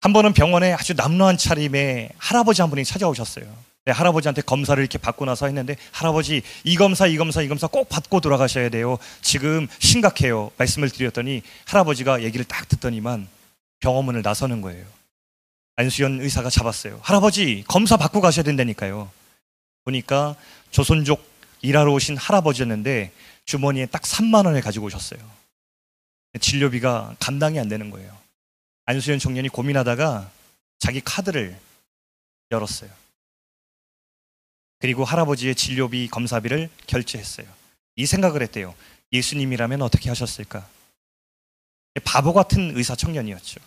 한 0.00 0.12
번은 0.12 0.32
병원에 0.32 0.72
아주 0.72 0.94
남루한 0.94 1.38
차림에 1.38 2.10
할아버지 2.18 2.62
한 2.62 2.70
분이 2.70 2.84
찾아오셨어요. 2.84 3.68
네, 3.84 3.92
할아버지한테 3.92 4.42
검사를 4.42 4.80
이렇게 4.80 4.98
받고 4.98 5.24
나서 5.24 5.46
했는데 5.46 5.76
할아버지 5.92 6.42
이 6.62 6.76
검사 6.76 7.06
이 7.06 7.16
검사 7.16 7.42
이 7.42 7.48
검사 7.48 7.66
꼭 7.66 7.88
받고 7.88 8.20
돌아가셔야 8.20 8.68
돼요. 8.68 8.98
지금 9.22 9.66
심각해요. 9.78 10.50
말씀을 10.58 10.90
드렸더니 10.90 11.42
할아버지가 11.64 12.22
얘기를 12.22 12.44
딱 12.44 12.68
듣더니만 12.68 13.26
병원문을 13.80 14.22
나서는 14.22 14.60
거예요. 14.60 14.84
안수연 15.76 16.20
의사가 16.20 16.50
잡았어요. 16.50 17.00
할아버지 17.02 17.64
검사 17.66 17.96
받고 17.96 18.20
가셔야 18.20 18.44
된다니까요. 18.44 19.10
보니까 19.84 20.36
조선족 20.70 21.24
일하러 21.62 21.92
오신 21.92 22.16
할아버지였는데 22.16 23.10
주머니에 23.48 23.86
딱 23.86 24.02
3만 24.02 24.44
원을 24.44 24.60
가지고 24.60 24.86
오셨어요. 24.86 25.18
진료비가 26.38 27.16
감당이 27.18 27.58
안 27.58 27.66
되는 27.68 27.90
거예요. 27.90 28.14
안수현 28.84 29.18
청년이 29.18 29.48
고민하다가 29.48 30.30
자기 30.78 31.00
카드를 31.00 31.58
열었어요. 32.50 32.90
그리고 34.80 35.02
할아버지의 35.02 35.54
진료비 35.54 36.08
검사비를 36.08 36.68
결제했어요. 36.86 37.46
이 37.96 38.04
생각을 38.04 38.42
했대요. 38.42 38.74
예수님이라면 39.12 39.80
어떻게 39.80 40.10
하셨을까? 40.10 40.68
바보 42.04 42.34
같은 42.34 42.76
의사 42.76 42.94
청년이었죠. 42.94 43.60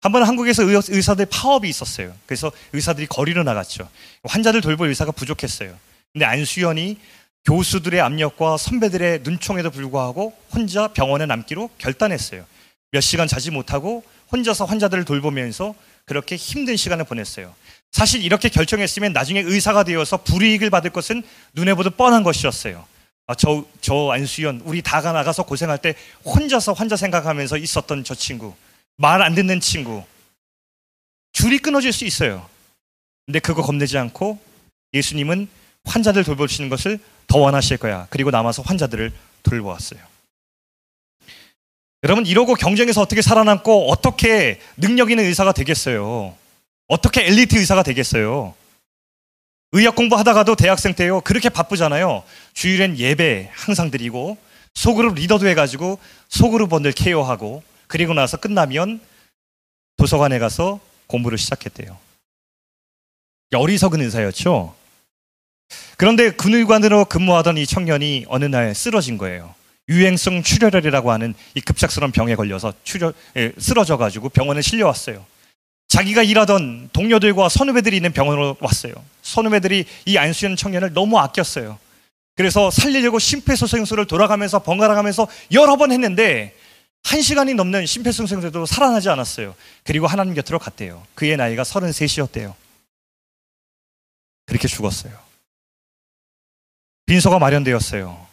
한번 0.00 0.22
한국에서 0.22 0.62
의사들 0.64 1.26
파업이 1.26 1.68
있었어요. 1.68 2.16
그래서 2.24 2.50
의사들이 2.72 3.08
거리로 3.08 3.42
나갔죠. 3.42 3.90
환자들 4.24 4.62
돌볼 4.62 4.88
의사가 4.88 5.12
부족했어요. 5.12 5.78
근데 6.14 6.24
안수연이 6.24 6.98
교수들의 7.44 8.00
압력과 8.00 8.56
선배들의 8.56 9.20
눈총에도 9.24 9.70
불구하고 9.70 10.36
혼자 10.52 10.88
병원에 10.88 11.26
남기로 11.26 11.70
결단했어요. 11.78 12.44
몇 12.92 13.00
시간 13.00 13.26
자지 13.26 13.50
못하고 13.50 14.04
혼자서 14.30 14.64
환자들을 14.64 15.04
돌보면서 15.04 15.74
그렇게 16.04 16.36
힘든 16.36 16.76
시간을 16.76 17.04
보냈어요. 17.04 17.54
사실 17.90 18.22
이렇게 18.22 18.48
결정했으면 18.48 19.12
나중에 19.12 19.40
의사가 19.40 19.84
되어서 19.84 20.18
불이익을 20.18 20.70
받을 20.70 20.90
것은 20.90 21.22
눈에 21.54 21.74
보듯 21.74 21.96
뻔한 21.96 22.22
것이었어요. 22.22 22.86
아, 23.26 23.34
저, 23.34 23.64
저 23.80 24.10
안수연, 24.10 24.62
우리 24.64 24.82
다가 24.82 25.12
나가서 25.12 25.44
고생할 25.44 25.78
때 25.78 25.94
혼자서 26.24 26.72
환자 26.72 26.96
생각하면서 26.96 27.56
있었던 27.58 28.04
저 28.04 28.14
친구, 28.14 28.54
말 28.96 29.22
안 29.22 29.34
듣는 29.34 29.60
친구, 29.60 30.04
줄이 31.32 31.58
끊어질 31.58 31.92
수 31.92 32.04
있어요. 32.04 32.48
근데 33.26 33.38
그거 33.38 33.62
겁내지 33.62 33.96
않고 33.96 34.38
예수님은 34.92 35.48
환자들 35.84 36.24
돌보시는 36.24 36.68
것을 36.68 36.98
더 37.26 37.38
원하실 37.38 37.78
거야. 37.78 38.06
그리고 38.10 38.30
남아서 38.30 38.62
환자들을 38.62 39.12
돌보았어요. 39.42 40.00
여러분 42.04 42.26
이러고 42.26 42.54
경쟁에서 42.54 43.00
어떻게 43.00 43.22
살아남고 43.22 43.90
어떻게 43.90 44.60
능력 44.76 45.10
있는 45.10 45.24
의사가 45.24 45.52
되겠어요? 45.52 46.34
어떻게 46.88 47.26
엘리트 47.26 47.56
의사가 47.56 47.84
되겠어요? 47.84 48.54
의학 49.72 49.94
공부하다가도 49.96 50.56
대학생 50.56 50.94
때요 50.94 51.20
그렇게 51.20 51.48
바쁘잖아요. 51.48 52.24
주일엔 52.54 52.98
예배 52.98 53.50
항상 53.52 53.90
드리고 53.90 54.36
소그룹 54.74 55.14
리더도 55.14 55.46
해가지고 55.48 55.98
소그룹원들 56.28 56.92
케어하고 56.92 57.62
그리고 57.86 58.14
나서 58.14 58.36
끝나면 58.36 59.00
도서관에 59.96 60.38
가서 60.38 60.80
공부를 61.06 61.38
시작했대요. 61.38 61.96
어리석은 63.54 64.00
의사였죠. 64.00 64.74
그런데 65.96 66.30
근의관으로 66.30 67.04
근무하던 67.06 67.58
이 67.58 67.66
청년이 67.66 68.26
어느 68.28 68.44
날 68.44 68.74
쓰러진 68.74 69.18
거예요. 69.18 69.54
유행성 69.88 70.42
출혈이라고 70.42 71.10
하는 71.10 71.34
이 71.54 71.60
급작스러운 71.60 72.12
병에 72.12 72.34
걸려서 72.34 72.72
출혈, 72.84 73.12
예, 73.36 73.52
쓰러져 73.58 73.96
가지고 73.96 74.28
병원에 74.28 74.62
실려왔어요. 74.62 75.24
자기가 75.88 76.22
일하던 76.22 76.90
동료들과 76.92 77.48
선후배들이 77.48 77.96
있는 77.96 78.12
병원으로 78.12 78.56
왔어요. 78.60 78.94
선후배들이 79.22 79.84
이 80.06 80.16
안수현 80.16 80.56
청년을 80.56 80.94
너무 80.94 81.18
아꼈어요. 81.18 81.78
그래서 82.34 82.70
살리려고 82.70 83.18
심폐소생술을 83.18 84.06
돌아가면서 84.06 84.62
번갈아 84.62 84.94
가면서 84.94 85.28
여러 85.52 85.76
번 85.76 85.92
했는데 85.92 86.54
한 87.04 87.20
시간이 87.20 87.54
넘는 87.54 87.84
심폐소생술도 87.84 88.64
살아나지 88.64 89.10
않았어요. 89.10 89.54
그리고 89.84 90.06
하나님 90.06 90.34
곁으로 90.34 90.58
갔대요. 90.58 91.04
그의 91.14 91.36
나이가 91.36 91.62
33이었대요. 91.62 92.54
그렇게 94.46 94.68
죽었어요. 94.68 95.12
빈소가 97.06 97.38
마련되었어요. 97.38 98.26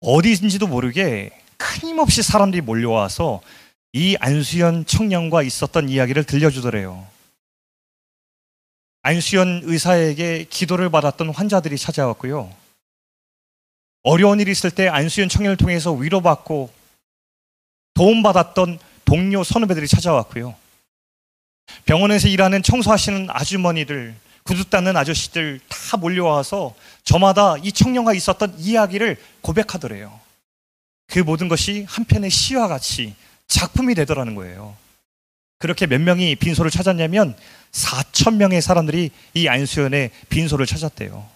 어디인지도 0.00 0.66
모르게 0.66 1.30
끊임없이 1.56 2.22
사람들이 2.22 2.60
몰려와서 2.60 3.40
이 3.92 4.16
안수현 4.20 4.86
청년과 4.86 5.42
있었던 5.42 5.88
이야기를 5.88 6.24
들려주더래요. 6.24 7.06
안수현 9.02 9.62
의사에게 9.64 10.44
기도를 10.50 10.90
받았던 10.90 11.30
환자들이 11.30 11.78
찾아왔고요. 11.78 12.52
어려운 14.02 14.40
일이 14.40 14.50
있을 14.50 14.70
때 14.70 14.88
안수현 14.88 15.28
청년을 15.28 15.56
통해서 15.56 15.92
위로받고 15.92 16.70
도움받았던 17.94 18.78
동료 19.04 19.42
선후배들이 19.42 19.88
찾아왔고요. 19.88 20.54
병원에서 21.84 22.28
일하는 22.28 22.62
청소하시는 22.62 23.28
아주머니들, 23.30 24.14
구두 24.46 24.70
닦는 24.70 24.96
아저씨들 24.96 25.60
다 25.68 25.96
몰려와서 25.96 26.74
저마다 27.04 27.56
이 27.62 27.72
청년과 27.72 28.14
있었던 28.14 28.54
이야기를 28.58 29.16
고백하더래요. 29.40 30.18
그 31.08 31.18
모든 31.18 31.48
것이 31.48 31.84
한편의 31.88 32.30
시와 32.30 32.68
같이 32.68 33.14
작품이 33.48 33.94
되더라는 33.94 34.34
거예요. 34.34 34.76
그렇게 35.58 35.86
몇 35.86 36.00
명이 36.00 36.36
빈소를 36.36 36.70
찾았냐면 36.70 37.36
4천 37.72 38.36
명의 38.36 38.62
사람들이 38.62 39.10
이 39.34 39.48
안수연의 39.48 40.10
빈소를 40.28 40.66
찾았대요. 40.66 41.28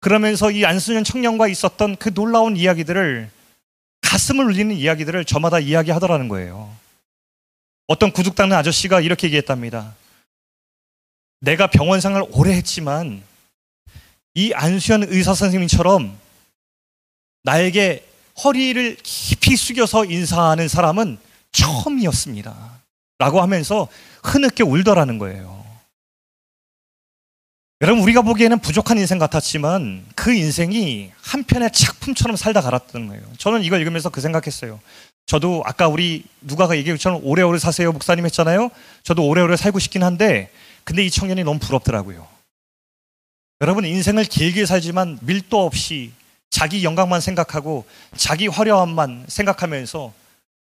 그러면서 0.00 0.50
이 0.50 0.64
안수연 0.64 1.04
청년과 1.04 1.48
있었던 1.48 1.96
그 1.96 2.14
놀라운 2.14 2.56
이야기들을 2.56 3.30
가슴을 4.02 4.46
울리는 4.46 4.74
이야기들을 4.74 5.24
저마다 5.24 5.58
이야기하더라는 5.58 6.28
거예요. 6.28 6.74
어떤 7.86 8.12
구둑 8.12 8.34
닦는 8.34 8.56
아저씨가 8.56 9.00
이렇게 9.00 9.26
얘기했답니다. 9.26 9.94
내가 11.40 11.66
병원 11.66 12.00
생활 12.00 12.24
오래 12.30 12.52
했지만 12.52 13.22
이 14.34 14.52
안수현 14.52 15.04
의사 15.08 15.34
선생님처럼 15.34 16.16
나에게 17.42 18.06
허리를 18.44 18.96
깊이 19.02 19.56
숙여서 19.56 20.04
인사하는 20.04 20.68
사람은 20.68 21.18
처음이었습니다. 21.52 22.76
라고 23.18 23.40
하면서 23.40 23.88
흐느껴 24.22 24.66
울더라는 24.66 25.18
거예요. 25.18 25.64
여러분, 27.82 28.02
우리가 28.02 28.22
보기에는 28.22 28.58
부족한 28.58 28.98
인생 28.98 29.18
같았지만 29.18 30.04
그 30.14 30.32
인생이 30.32 31.12
한편의 31.20 31.70
작품처럼 31.72 32.36
살다 32.36 32.60
갈았던 32.62 33.08
거예요. 33.08 33.22
저는 33.38 33.62
이걸 33.62 33.80
읽으면서 33.80 34.10
그 34.10 34.20
생각했어요. 34.20 34.80
저도 35.26 35.62
아까 35.66 35.88
우리 35.88 36.24
누가가 36.40 36.76
얘기했처럼 36.76 37.20
오래오래 37.22 37.58
사세요 37.58 37.92
목사님 37.92 38.24
했잖아요. 38.26 38.70
저도 39.02 39.26
오래오래 39.26 39.56
살고 39.56 39.78
싶긴 39.78 40.02
한데 40.02 40.50
근데 40.86 41.04
이 41.04 41.10
청년이 41.10 41.42
너무 41.42 41.58
부럽더라고요. 41.58 42.26
여러분 43.60 43.84
인생을 43.84 44.24
길게 44.24 44.66
살지만 44.66 45.18
밀도 45.20 45.64
없이 45.66 46.12
자기 46.48 46.84
영광만 46.84 47.20
생각하고 47.20 47.84
자기 48.16 48.46
화려함만 48.46 49.24
생각하면서 49.28 50.12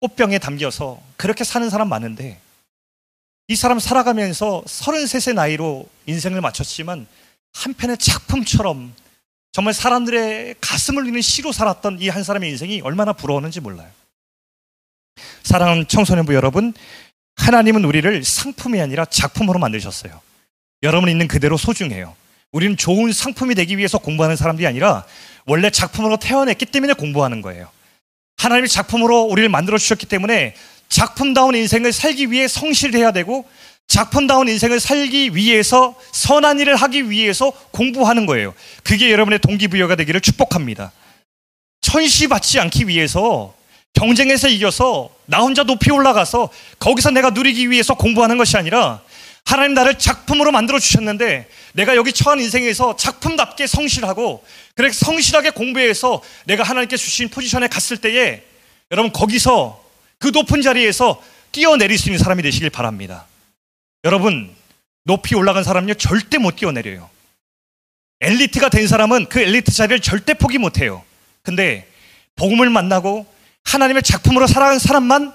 꽃병에 0.01 0.39
담겨서 0.39 1.03
그렇게 1.17 1.43
사는 1.43 1.69
사람 1.69 1.89
많은데 1.89 2.39
이 3.49 3.57
사람 3.57 3.81
살아가면서 3.81 4.63
33세 4.65 5.35
나이로 5.35 5.89
인생을 6.07 6.41
마쳤지만 6.41 7.09
한편의 7.55 7.99
작품처럼 7.99 8.95
정말 9.51 9.75
사람들의 9.75 10.55
가슴을 10.61 11.03
울리는 11.03 11.21
시로 11.21 11.51
살았던 11.51 11.99
이 12.01 12.09
한 12.09 12.23
사람의 12.23 12.49
인생이 12.49 12.81
얼마나 12.83 13.13
부러웠는지 13.13 13.61
몰라요. 13.61 13.91
사랑하는 15.43 15.89
청소년부 15.89 16.33
여러분, 16.35 16.73
하나님은 17.43 17.85
우리를 17.85 18.23
상품이 18.23 18.81
아니라 18.81 19.05
작품으로 19.05 19.59
만드셨어요. 19.59 20.21
여러분 20.85 21.09
있는 21.09 21.27
그대로 21.27 21.57
소중해요. 21.57 22.15
우리는 22.53 22.77
좋은 22.77 23.13
상품이 23.13 23.57
되기 23.57 23.77
위해서 23.79 23.99
공부하는 23.99 24.37
사람들이 24.37 24.65
아니라 24.67 25.05
원래 25.45 25.71
작품으로 25.71 26.19
태어났기 26.19 26.67
때문에 26.67 26.93
공부하는 26.93 27.43
거예요. 27.43 27.69
하나님이 28.37 28.69
작품으로 28.69 29.23
우리를 29.23 29.49
만들어 29.49 29.77
주셨기 29.77 30.07
때문에 30.07 30.55
작품다운 30.89 31.57
인생을 31.57 31.93
살기 31.93 32.31
위해 32.31 32.47
성실해야 32.47 33.11
되고 33.11 33.45
작품다운 33.89 34.49
인생을 34.49 34.79
살기 34.79 35.35
위해서 35.35 35.99
선한 36.13 36.61
일을 36.61 36.77
하기 36.77 37.11
위해서 37.11 37.51
공부하는 37.73 38.27
거예요. 38.27 38.55
그게 38.85 39.11
여러분의 39.11 39.41
동기부여가 39.41 39.97
되기를 39.97 40.21
축복합니다. 40.21 40.93
천시 41.81 42.29
받지 42.29 42.61
않기 42.61 42.87
위해서 42.87 43.53
경쟁에서 43.95 44.49
이겨서 44.49 45.11
나 45.27 45.41
혼자 45.41 45.63
높이 45.63 45.91
올라가서 45.91 46.51
거기서 46.79 47.11
내가 47.11 47.31
누리기 47.31 47.71
위해서 47.71 47.95
공부하는 47.95 48.39
것이 48.39 48.57
아니라 48.57 49.03
하나님 49.45 49.75
나를 49.75 49.99
작품으로 49.99 50.53
만들어 50.53 50.79
주셨는데 50.79 51.49
내가 51.75 51.97
여기 51.97 52.13
처한 52.13 52.41
인생에서 52.41 52.97
작품답게 52.97 53.67
성실하고 53.67 54.45
그렇게 54.75 54.95
성실하게 54.95 55.51
공부해서 55.51 56.23
내가 56.45 56.63
하나님께 56.63 56.97
주신 56.97 57.29
포지션에 57.29 57.69
갔을 57.69 57.97
때에 57.97 58.43
여러분 58.91 59.13
거기서 59.13 59.83
그 60.19 60.29
높은 60.29 60.63
자리에서 60.63 61.23
뛰어내릴 61.51 61.99
수 61.99 62.09
있는 62.09 62.19
사람이 62.19 62.43
되시길 62.43 62.71
바랍니다. 62.71 63.27
여러분 64.05 64.55
높이 65.05 65.35
올라간 65.35 65.65
사람은요 65.65 65.95
절대 65.95 66.39
못 66.39 66.57
뛰어내려요. 66.57 67.11
엘리트가 68.21 68.69
된 68.69 68.87
사람은 68.87 69.27
그 69.29 69.41
엘리트 69.41 69.73
자리를 69.73 70.01
절대 70.01 70.35
포기 70.35 70.59
못 70.59 70.79
해요. 70.79 71.03
근데 71.43 71.89
복음을 72.37 72.71
만나고 72.71 73.27
하나님의 73.73 74.03
작품으로 74.03 74.47
살아간 74.47 74.79
사람만 74.79 75.33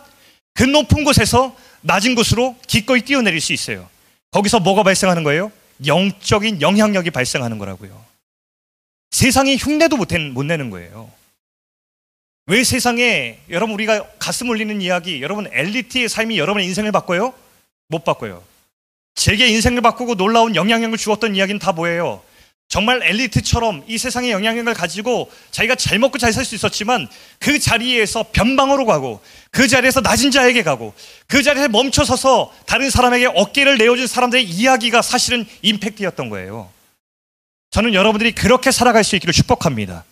그 0.54 0.64
높은 0.64 1.04
곳에서 1.04 1.56
낮은 1.82 2.16
곳으로 2.16 2.56
기꺼이 2.68 3.02
뛰어내릴 3.02 3.42
수 3.42 3.54
있어요. 3.54 3.90
거기서 4.32 4.60
뭐가 4.60 4.84
발생하는 4.84 5.24
거예요? 5.24 5.52
영적인 5.86 6.62
영향력이 6.62 7.12
발생하는 7.12 7.58
거라고요. 7.58 8.06
세상이 9.12 9.58
흉내도 9.58 9.98
못, 9.98 10.10
못 10.34 10.44
내는 10.44 10.70
거예요. 10.70 11.10
왜 12.48 12.64
세상에 12.64 13.40
여러분 13.50 13.74
우리가 13.74 14.06
가슴 14.20 14.50
울리는 14.50 14.82
이야기, 14.82 15.22
여러분 15.22 15.48
엘리트의 15.52 16.08
삶이 16.08 16.38
여러분의 16.38 16.68
인생을 16.68 16.92
바꿔요? 16.92 17.34
못 17.88 18.04
바꿔요. 18.04 18.44
제게 19.16 19.48
인생을 19.48 19.82
바꾸고 19.82 20.16
놀라운 20.16 20.56
영향력을 20.56 20.98
주었던 20.98 21.36
이야기는 21.36 21.60
다 21.60 21.72
뭐예요? 21.72 22.22
정말 22.70 23.02
엘리트처럼 23.02 23.86
이 23.88 23.98
세상의 23.98 24.32
영향력을 24.32 24.74
가지고 24.74 25.32
자기가 25.52 25.76
잘 25.76 26.00
먹고 26.00 26.18
잘 26.18 26.34
살 26.34 26.44
수 26.44 26.54
있었지만 26.56 27.08
그 27.40 27.60
자리에서 27.60 28.26
변방으로 28.32 28.86
가고 28.86 29.22
그 29.52 29.68
자리에서 29.68 30.02
낮은 30.02 30.32
자에게 30.32 30.64
가고 30.64 30.94
그 31.28 31.44
자리에서 31.44 31.70
멈춰서서 31.70 32.54
다른 32.66 32.90
사람에게 32.90 33.28
어깨를 33.28 33.78
내어준 33.78 34.08
사람들의 34.08 34.44
이야기가 34.44 35.02
사실은 35.02 35.46
임팩트였던 35.62 36.30
거예요. 36.30 36.70
저는 37.72 37.94
여러분들이 37.94 38.34
그렇게 38.34 38.72
살아갈 38.72 39.04
수 39.04 39.16
있기를 39.16 39.34
축복합니다. 39.34 40.04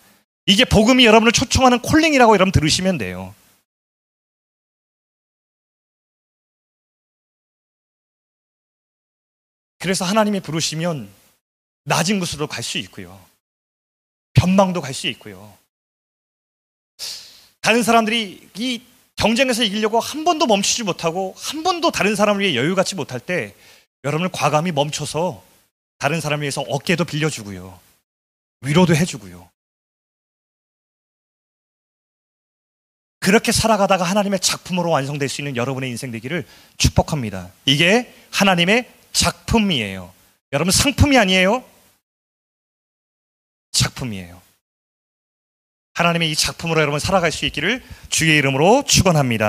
이게 0.45 0.63
복음이 0.63 1.05
여러분을 1.05 1.33
초청하는 1.33 1.79
콜링이라고 1.79 2.35
여러분 2.35 2.51
들으시면 2.53 2.97
돼요. 2.97 3.35
그래서 9.79 10.05
하나님이 10.05 10.39
부르시면 10.39 11.09
낮은 11.85 12.19
곳으로 12.19 12.47
갈 12.47 12.63
수 12.63 12.77
있고요. 12.79 13.23
변망도 14.33 14.81
갈 14.81 14.93
수 14.93 15.07
있고요. 15.07 15.57
다른 17.61 17.81
사람들이 17.83 18.49
이 18.57 18.81
경쟁에서 19.15 19.63
이기려고 19.63 19.99
한 19.99 20.23
번도 20.23 20.45
멈추지 20.45 20.83
못하고 20.83 21.33
한 21.37 21.63
번도 21.63 21.91
다른 21.91 22.15
사람을 22.15 22.41
위해 22.41 22.55
여유 22.55 22.75
갖지 22.75 22.95
못할 22.95 23.19
때 23.19 23.55
여러분을 24.03 24.29
과감히 24.31 24.71
멈춰서 24.71 25.43
다른 25.97 26.21
사람을 26.21 26.41
위해서 26.43 26.61
어깨도 26.61 27.05
빌려주고요. 27.05 27.79
위로도 28.61 28.95
해주고요. 28.95 29.49
그렇게 33.19 33.51
살아가다가 33.51 34.03
하나님의 34.03 34.39
작품으로 34.39 34.91
완성될 34.91 35.29
수 35.29 35.41
있는 35.41 35.55
여러분의 35.55 35.89
인생 35.89 36.11
되기를 36.11 36.45
축복합니다. 36.77 37.51
이게 37.65 38.13
하나님의 38.31 38.91
작품이에요. 39.13 40.13
여러분 40.53 40.71
상품이 40.71 41.17
아니에요. 41.17 41.63
작품이에요. 43.75 44.41
하나님의 45.93 46.31
이 46.31 46.35
작품으로 46.35 46.81
여러분 46.81 46.99
살아갈 46.99 47.31
수 47.31 47.45
있기를 47.45 47.81
주의 48.09 48.37
이름으로 48.37 48.83
축원합니다. 48.85 49.43